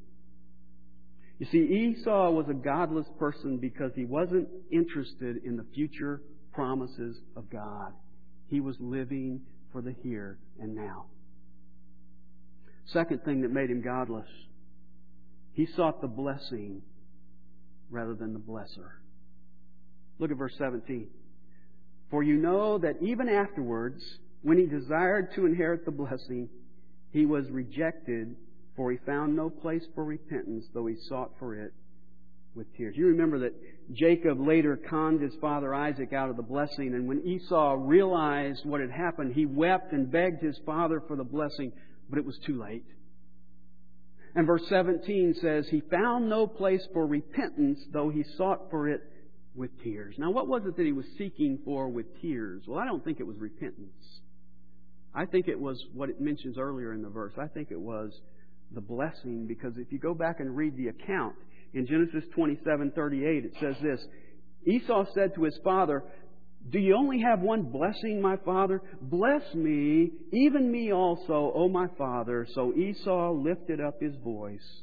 You 1.40 1.46
see, 1.48 1.60
Esau 1.60 2.32
was 2.32 2.48
a 2.50 2.54
godless 2.54 3.08
person 3.20 3.58
because 3.58 3.92
he 3.96 4.06
wasn't 4.06 4.48
interested 4.72 5.44
in 5.44 5.56
the 5.56 5.66
future 5.76 6.22
promises 6.52 7.18
of 7.36 7.50
God. 7.50 7.94
He 8.48 8.60
was 8.60 8.76
living 8.80 9.42
for 9.72 9.82
the 9.82 9.92
here 10.04 10.40
and 10.60 10.76
now. 10.76 11.06
Second 12.86 13.24
thing 13.24 13.42
that 13.42 13.52
made 13.52 13.70
him 13.70 13.82
godless, 13.82 14.28
he 15.54 15.66
sought 15.66 16.02
the 16.02 16.08
blessing 16.08 16.82
rather 17.90 18.14
than 18.14 18.34
the 18.34 18.40
blesser. 18.40 18.92
Look 20.20 20.32
at 20.32 20.38
verse 20.38 20.56
17. 20.58 21.08
For 22.10 22.24
you 22.24 22.36
know 22.36 22.78
that 22.78 23.02
even 23.02 23.30
afterwards, 23.30 24.02
when 24.42 24.58
he 24.58 24.66
desired 24.66 25.34
to 25.36 25.46
inherit 25.46 25.86
the 25.86 25.92
blessing, 25.92 26.50
he 27.12 27.26
was 27.26 27.50
rejected, 27.50 28.36
for 28.76 28.92
he 28.92 28.98
found 29.06 29.36
no 29.36 29.50
place 29.50 29.84
for 29.96 30.04
repentance, 30.04 30.66
though 30.74 30.86
he 30.86 30.96
sought 31.08 31.32
for 31.40 31.56
it 31.56 31.74
with 32.56 32.66
tears. 32.76 32.96
You 32.98 33.08
remember 33.08 33.40
that 33.40 33.54
Jacob 33.94 34.40
later 34.46 34.76
conned 34.76 35.22
his 35.22 35.34
father 35.40 35.74
Isaac 35.74 36.12
out 36.12 36.30
of 36.30 36.38
the 36.38 36.44
blessing, 36.44 36.94
and 36.94 37.08
when 37.08 37.22
Esau 37.26 37.76
realized 37.80 38.66
what 38.66 38.82
had 38.82 38.92
happened, 38.92 39.34
he 39.34 39.46
wept 39.46 39.94
and 39.94 40.12
begged 40.12 40.42
his 40.42 40.60
father 40.66 41.02
for 41.08 41.16
the 41.16 41.24
blessing, 41.24 41.72
but 42.10 42.20
it 42.20 42.26
was 42.26 42.38
too 42.46 42.60
late. 42.60 42.86
And 44.36 44.46
verse 44.46 44.64
17 44.70 45.36
says, 45.42 45.68
He 45.70 45.82
found 45.82 46.30
no 46.30 46.48
place 46.48 46.86
for 46.94 47.06
repentance, 47.06 47.80
though 47.92 48.10
he 48.10 48.24
sought 48.38 48.70
for 48.70 48.88
it 48.88 49.02
with 49.56 49.72
tears. 49.84 50.16
Now, 50.18 50.32
what 50.32 50.48
was 50.48 50.64
it 50.66 50.78
that 50.78 50.86
he 50.86 50.92
was 50.92 51.06
seeking 51.18 51.60
for 51.66 51.90
with 51.90 52.06
tears? 52.22 52.64
Well, 52.68 52.80
I 52.80 52.86
don't 52.86 53.04
think 53.04 53.20
it 53.20 53.26
was 53.26 53.38
repentance. 53.38 54.22
I 55.14 55.26
think 55.26 55.48
it 55.48 55.60
was 55.60 55.84
what 55.94 56.10
it 56.10 56.22
mentions 56.22 56.58
earlier 56.58 56.94
in 56.94 57.02
the 57.02 57.10
verse. 57.10 57.34
I 57.40 57.48
think 57.48 57.72
it 57.72 57.80
was 57.80 58.12
the 58.72 58.82
blessing 58.82 59.48
because 59.48 59.78
if 59.78 59.92
you 59.92 59.98
go 59.98 60.14
back 60.14 60.40
and 60.40 60.56
read 60.56 60.76
the 60.78 60.90
account 60.90 61.36
in 61.74 61.88
Genesis 61.88 62.24
27:38 62.36 63.46
it 63.46 63.54
says 63.60 63.76
this 63.82 64.06
Esau 64.66 65.06
said 65.14 65.34
to 65.36 65.44
his 65.44 65.58
father 65.64 66.04
do 66.70 66.80
you 66.80 66.96
only 66.96 67.22
have 67.22 67.40
one 67.40 67.64
blessing, 67.64 68.22
my 68.22 68.38
father? 68.38 68.82
Bless 69.02 69.42
me, 69.54 70.12
even 70.32 70.72
me 70.72 70.92
also, 70.92 71.52
O 71.56 71.70
my 71.70 71.88
father. 71.98 72.48
So 72.54 72.74
Esau 72.74 73.32
lifted 73.32 73.80
up 73.80 74.02
his 74.02 74.16
voice 74.24 74.82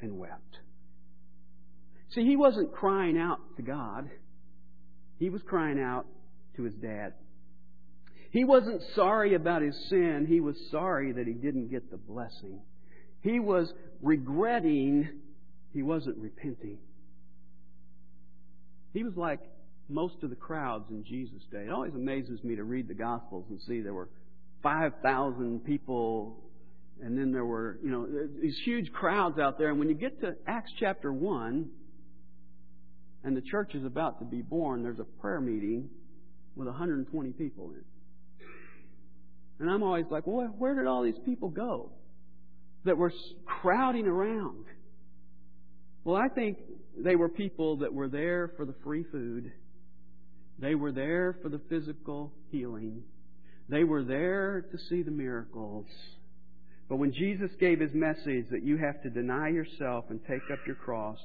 and 0.00 0.18
wept. 0.18 0.58
See, 2.14 2.24
he 2.24 2.36
wasn't 2.36 2.72
crying 2.72 3.18
out 3.18 3.38
to 3.56 3.62
God. 3.62 4.10
He 5.18 5.30
was 5.30 5.42
crying 5.46 5.80
out 5.80 6.06
to 6.56 6.64
his 6.64 6.74
dad. 6.74 7.14
He 8.30 8.44
wasn't 8.44 8.82
sorry 8.94 9.34
about 9.34 9.62
his 9.62 9.76
sin. 9.88 10.26
He 10.28 10.40
was 10.40 10.56
sorry 10.70 11.12
that 11.12 11.26
he 11.26 11.34
didn't 11.34 11.70
get 11.70 11.90
the 11.90 11.96
blessing. 11.96 12.60
He 13.20 13.40
was 13.40 13.72
regretting 14.02 15.08
he 15.72 15.82
wasn't 15.82 16.16
repenting. 16.18 16.78
He 18.92 19.04
was 19.04 19.16
like 19.16 19.40
most 19.88 20.22
of 20.22 20.30
the 20.30 20.36
crowds 20.36 20.90
in 20.90 21.04
Jesus' 21.04 21.42
day. 21.50 21.64
It 21.64 21.70
always 21.70 21.94
amazes 21.94 22.42
me 22.44 22.56
to 22.56 22.64
read 22.64 22.88
the 22.88 22.94
Gospels 22.94 23.46
and 23.48 23.60
see 23.66 23.80
there 23.80 23.94
were 23.94 24.08
5,000 24.62 25.64
people 25.64 26.44
and 27.00 27.16
then 27.16 27.32
there 27.32 27.44
were, 27.44 27.78
you 27.82 27.90
know, 27.90 28.06
these 28.42 28.58
huge 28.64 28.92
crowds 28.92 29.38
out 29.38 29.56
there. 29.56 29.68
And 29.68 29.78
when 29.78 29.88
you 29.88 29.94
get 29.94 30.20
to 30.20 30.34
Acts 30.46 30.72
chapter 30.80 31.12
1 31.12 31.70
and 33.24 33.36
the 33.36 33.40
church 33.40 33.74
is 33.74 33.84
about 33.84 34.18
to 34.18 34.24
be 34.24 34.42
born, 34.42 34.82
there's 34.82 34.98
a 34.98 35.04
prayer 35.04 35.40
meeting 35.40 35.88
with 36.56 36.66
120 36.66 37.30
people 37.32 37.70
in. 37.70 37.84
And 39.60 39.70
I'm 39.70 39.82
always 39.82 40.06
like, 40.10 40.26
well, 40.26 40.46
where 40.58 40.74
did 40.74 40.86
all 40.86 41.02
these 41.02 41.18
people 41.24 41.48
go 41.48 41.90
that 42.84 42.96
were 42.96 43.12
crowding 43.44 44.06
around? 44.06 44.64
Well, 46.04 46.16
I 46.16 46.28
think 46.28 46.58
they 46.96 47.16
were 47.16 47.28
people 47.28 47.78
that 47.78 47.92
were 47.92 48.08
there 48.08 48.52
for 48.56 48.64
the 48.64 48.74
free 48.84 49.04
food. 49.10 49.52
They 50.58 50.74
were 50.74 50.92
there 50.92 51.36
for 51.42 51.48
the 51.48 51.60
physical 51.68 52.32
healing. 52.50 53.02
They 53.68 53.84
were 53.84 54.02
there 54.02 54.64
to 54.72 54.78
see 54.88 55.02
the 55.02 55.10
miracles. 55.10 55.86
But 56.88 56.96
when 56.96 57.12
Jesus 57.12 57.50
gave 57.60 57.80
his 57.80 57.92
message 57.92 58.46
that 58.50 58.64
you 58.64 58.78
have 58.78 59.02
to 59.02 59.10
deny 59.10 59.48
yourself 59.48 60.06
and 60.08 60.20
take 60.26 60.42
up 60.52 60.58
your 60.66 60.76
cross 60.76 61.18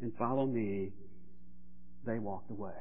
and 0.00 0.12
follow 0.16 0.46
me, 0.46 0.92
they 2.06 2.18
walked 2.18 2.50
away. 2.50 2.72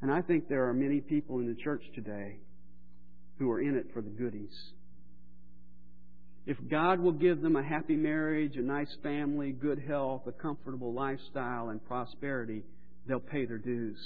And 0.00 0.10
I 0.10 0.22
think 0.22 0.48
there 0.48 0.68
are 0.68 0.74
many 0.74 1.00
people 1.00 1.40
in 1.40 1.48
the 1.48 1.60
church 1.60 1.82
today 1.94 2.38
who 3.38 3.50
are 3.50 3.60
in 3.60 3.76
it 3.76 3.86
for 3.92 4.00
the 4.00 4.08
goodies. 4.08 4.54
If 6.46 6.56
God 6.70 7.00
will 7.00 7.12
give 7.12 7.42
them 7.42 7.56
a 7.56 7.62
happy 7.62 7.96
marriage, 7.96 8.56
a 8.56 8.62
nice 8.62 8.94
family, 9.02 9.52
good 9.52 9.82
health, 9.86 10.22
a 10.26 10.32
comfortable 10.32 10.94
lifestyle, 10.94 11.68
and 11.68 11.84
prosperity, 11.84 12.62
they'll 13.06 13.20
pay 13.20 13.44
their 13.46 13.58
dues. 13.58 13.98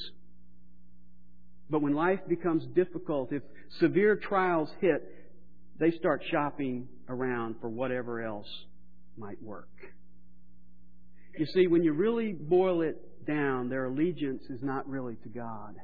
But 1.71 1.83
when 1.83 1.95
life 1.95 2.21
becomes 2.29 2.65
difficult, 2.75 3.33
if 3.33 3.43
severe 3.81 4.17
trials 4.17 4.69
hit, 4.81 5.03
they 5.79 5.91
start 5.93 6.23
shopping 6.31 6.89
around 7.09 7.57
for 7.61 7.69
whatever 7.69 8.23
else 8.23 8.49
might 9.17 9.43
work. 9.43 9.69
You 11.39 11.47
see, 11.47 11.67
when 11.67 11.83
you 11.83 11.93
really 11.93 12.33
boil 12.33 12.83
it 12.83 13.27
down, 13.27 13.69
their 13.69 13.87
allegiance 13.87 14.45
is 14.51 14.61
not 14.63 14.89
really 14.89 15.17
to 15.25 15.29
God. 15.29 15.75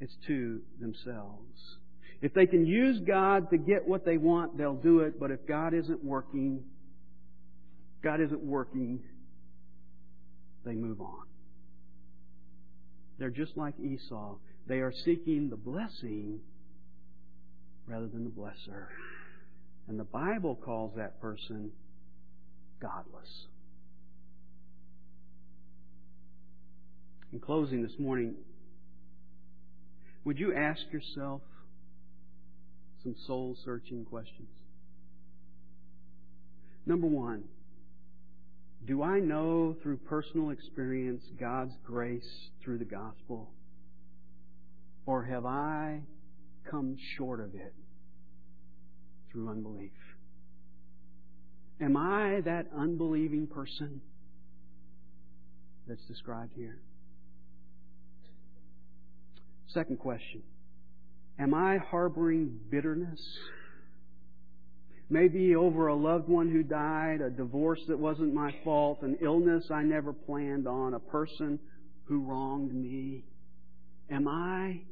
It's 0.00 0.14
to 0.28 0.60
themselves. 0.80 1.78
If 2.22 2.34
they 2.34 2.46
can 2.46 2.66
use 2.66 3.00
God 3.06 3.50
to 3.50 3.58
get 3.58 3.86
what 3.86 4.04
they 4.04 4.16
want, 4.16 4.56
they'll 4.56 4.74
do 4.74 5.00
it. 5.00 5.18
But 5.18 5.30
if 5.30 5.46
God 5.46 5.74
isn't 5.74 6.04
working, 6.04 6.62
God 8.02 8.20
isn't 8.20 8.42
working, 8.42 9.00
they 10.64 10.74
move 10.74 11.00
on. 11.00 11.24
They're 13.20 13.30
just 13.30 13.56
like 13.56 13.74
Esau. 13.78 14.34
They 14.66 14.80
are 14.80 14.92
seeking 15.04 15.48
the 15.48 15.56
blessing 15.56 16.40
rather 17.86 18.08
than 18.08 18.24
the 18.24 18.30
blesser. 18.30 18.86
And 19.86 20.00
the 20.00 20.04
Bible 20.04 20.56
calls 20.56 20.94
that 20.96 21.20
person 21.20 21.70
godless. 22.80 23.46
In 27.32 27.38
closing 27.38 27.84
this 27.84 27.96
morning, 28.00 28.34
would 30.24 30.40
you 30.40 30.52
ask 30.52 30.80
yourself 30.92 31.42
some 33.02 33.14
soul 33.26 33.56
searching 33.64 34.04
questions. 34.04 34.48
Number 36.86 37.06
one, 37.06 37.44
do 38.86 39.02
I 39.02 39.20
know 39.20 39.76
through 39.82 39.98
personal 39.98 40.50
experience 40.50 41.22
God's 41.38 41.72
grace 41.84 42.50
through 42.62 42.78
the 42.78 42.84
gospel? 42.84 43.50
Or 45.06 45.24
have 45.24 45.44
I 45.44 46.00
come 46.70 46.96
short 47.16 47.40
of 47.40 47.54
it 47.54 47.74
through 49.30 49.48
unbelief? 49.50 49.92
Am 51.80 51.96
I 51.96 52.40
that 52.44 52.66
unbelieving 52.76 53.46
person 53.46 54.00
that's 55.86 56.04
described 56.06 56.52
here? 56.54 56.78
Second 59.68 59.98
question 59.98 60.42
Am 61.38 61.54
I 61.54 61.78
harboring 61.78 62.58
bitterness? 62.70 63.20
Maybe 65.10 65.56
over 65.56 65.88
a 65.88 65.94
loved 65.94 66.28
one 66.28 66.50
who 66.50 66.62
died, 66.62 67.20
a 67.20 67.30
divorce 67.30 67.80
that 67.88 67.98
wasn't 67.98 68.32
my 68.32 68.54
fault, 68.62 69.02
an 69.02 69.18
illness 69.20 69.64
I 69.70 69.82
never 69.82 70.12
planned 70.12 70.68
on, 70.68 70.94
a 70.94 71.00
person 71.00 71.58
who 72.04 72.20
wronged 72.20 72.72
me. 72.72 73.24
Am 74.08 74.28
I 74.28 74.82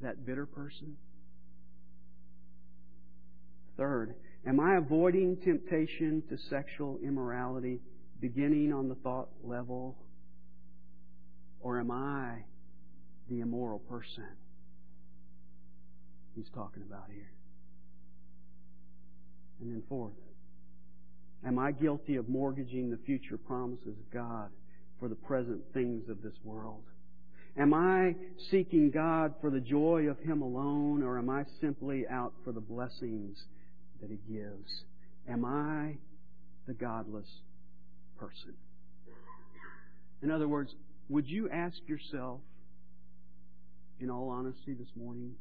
that 0.00 0.24
bitter 0.24 0.46
person? 0.46 0.96
Third, 3.76 4.14
am 4.46 4.60
I 4.60 4.76
avoiding 4.76 5.38
temptation 5.38 6.22
to 6.28 6.38
sexual 6.48 6.98
immorality 7.02 7.80
beginning 8.20 8.72
on 8.72 8.88
the 8.88 8.94
thought 8.94 9.28
level? 9.42 9.96
Or 11.60 11.80
am 11.80 11.90
I 11.90 12.44
the 13.28 13.40
immoral 13.40 13.80
person? 13.80 14.24
he's 16.36 16.50
talking 16.54 16.82
about 16.82 17.06
here. 17.12 17.30
And 19.60 19.70
then 19.70 19.82
fourth, 19.88 20.12
am 21.46 21.58
I 21.58 21.72
guilty 21.72 22.16
of 22.16 22.28
mortgaging 22.28 22.90
the 22.90 22.98
future 23.04 23.36
promises 23.36 23.88
of 23.88 24.10
God 24.12 24.50
for 24.98 25.08
the 25.08 25.14
present 25.14 25.60
things 25.74 26.08
of 26.08 26.22
this 26.22 26.34
world? 26.44 26.82
Am 27.58 27.74
I 27.74 28.14
seeking 28.50 28.90
God 28.90 29.34
for 29.40 29.50
the 29.50 29.60
joy 29.60 30.04
of 30.08 30.18
Him 30.20 30.40
alone, 30.40 31.02
or 31.02 31.18
am 31.18 31.28
I 31.28 31.44
simply 31.60 32.06
out 32.08 32.32
for 32.44 32.52
the 32.52 32.60
blessings 32.60 33.36
that 34.00 34.10
He 34.10 34.18
gives? 34.32 34.84
Am 35.28 35.44
I 35.44 35.96
the 36.66 36.74
godless 36.74 37.28
person? 38.18 38.54
In 40.22 40.30
other 40.30 40.48
words, 40.48 40.74
would 41.08 41.28
you 41.28 41.50
ask 41.50 41.76
yourself 41.86 42.40
in 44.00 44.10
all 44.10 44.30
honesty, 44.30 44.72
this 44.72 44.88
morning, 44.96 45.34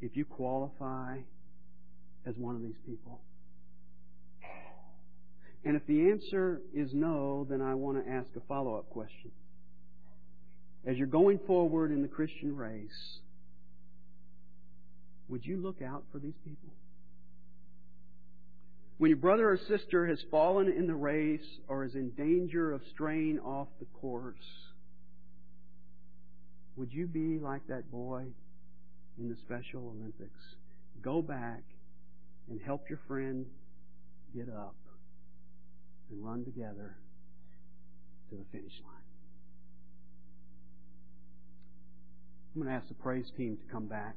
if 0.00 0.16
you 0.16 0.24
qualify 0.24 1.18
as 2.26 2.34
one 2.36 2.54
of 2.54 2.62
these 2.62 2.78
people? 2.86 3.20
And 5.64 5.76
if 5.76 5.86
the 5.86 6.10
answer 6.10 6.62
is 6.74 6.90
no, 6.94 7.46
then 7.48 7.60
I 7.60 7.74
want 7.74 8.04
to 8.04 8.10
ask 8.10 8.28
a 8.36 8.40
follow 8.48 8.76
up 8.76 8.88
question. 8.90 9.30
As 10.86 10.96
you're 10.96 11.06
going 11.06 11.38
forward 11.46 11.90
in 11.90 12.00
the 12.00 12.08
Christian 12.08 12.56
race, 12.56 13.18
would 15.28 15.44
you 15.44 15.58
look 15.58 15.82
out 15.82 16.04
for 16.10 16.18
these 16.18 16.36
people? 16.44 16.70
When 18.96 19.10
your 19.10 19.18
brother 19.18 19.50
or 19.50 19.58
sister 19.68 20.06
has 20.06 20.18
fallen 20.30 20.68
in 20.68 20.86
the 20.86 20.94
race 20.94 21.46
or 21.68 21.84
is 21.84 21.94
in 21.94 22.10
danger 22.10 22.72
of 22.72 22.82
straying 22.92 23.38
off 23.38 23.68
the 23.78 23.86
course, 24.00 24.36
would 26.76 26.92
you 26.92 27.06
be 27.06 27.38
like 27.38 27.66
that 27.68 27.90
boy 27.90 28.24
in 29.18 29.28
the 29.28 29.36
Special 29.36 29.94
Olympics? 29.96 30.40
Go 31.02 31.22
back 31.22 31.62
and 32.50 32.60
help 32.60 32.88
your 32.90 32.98
friend 33.06 33.46
get 34.34 34.48
up 34.48 34.74
and 36.10 36.24
run 36.24 36.44
together 36.44 36.96
to 38.28 38.36
the 38.36 38.44
finish 38.52 38.72
line. 38.84 38.96
I'm 42.54 42.62
going 42.62 42.72
to 42.72 42.76
ask 42.76 42.88
the 42.88 42.94
praise 42.94 43.30
team 43.36 43.56
to 43.56 43.72
come 43.72 43.86
back. 43.86 44.16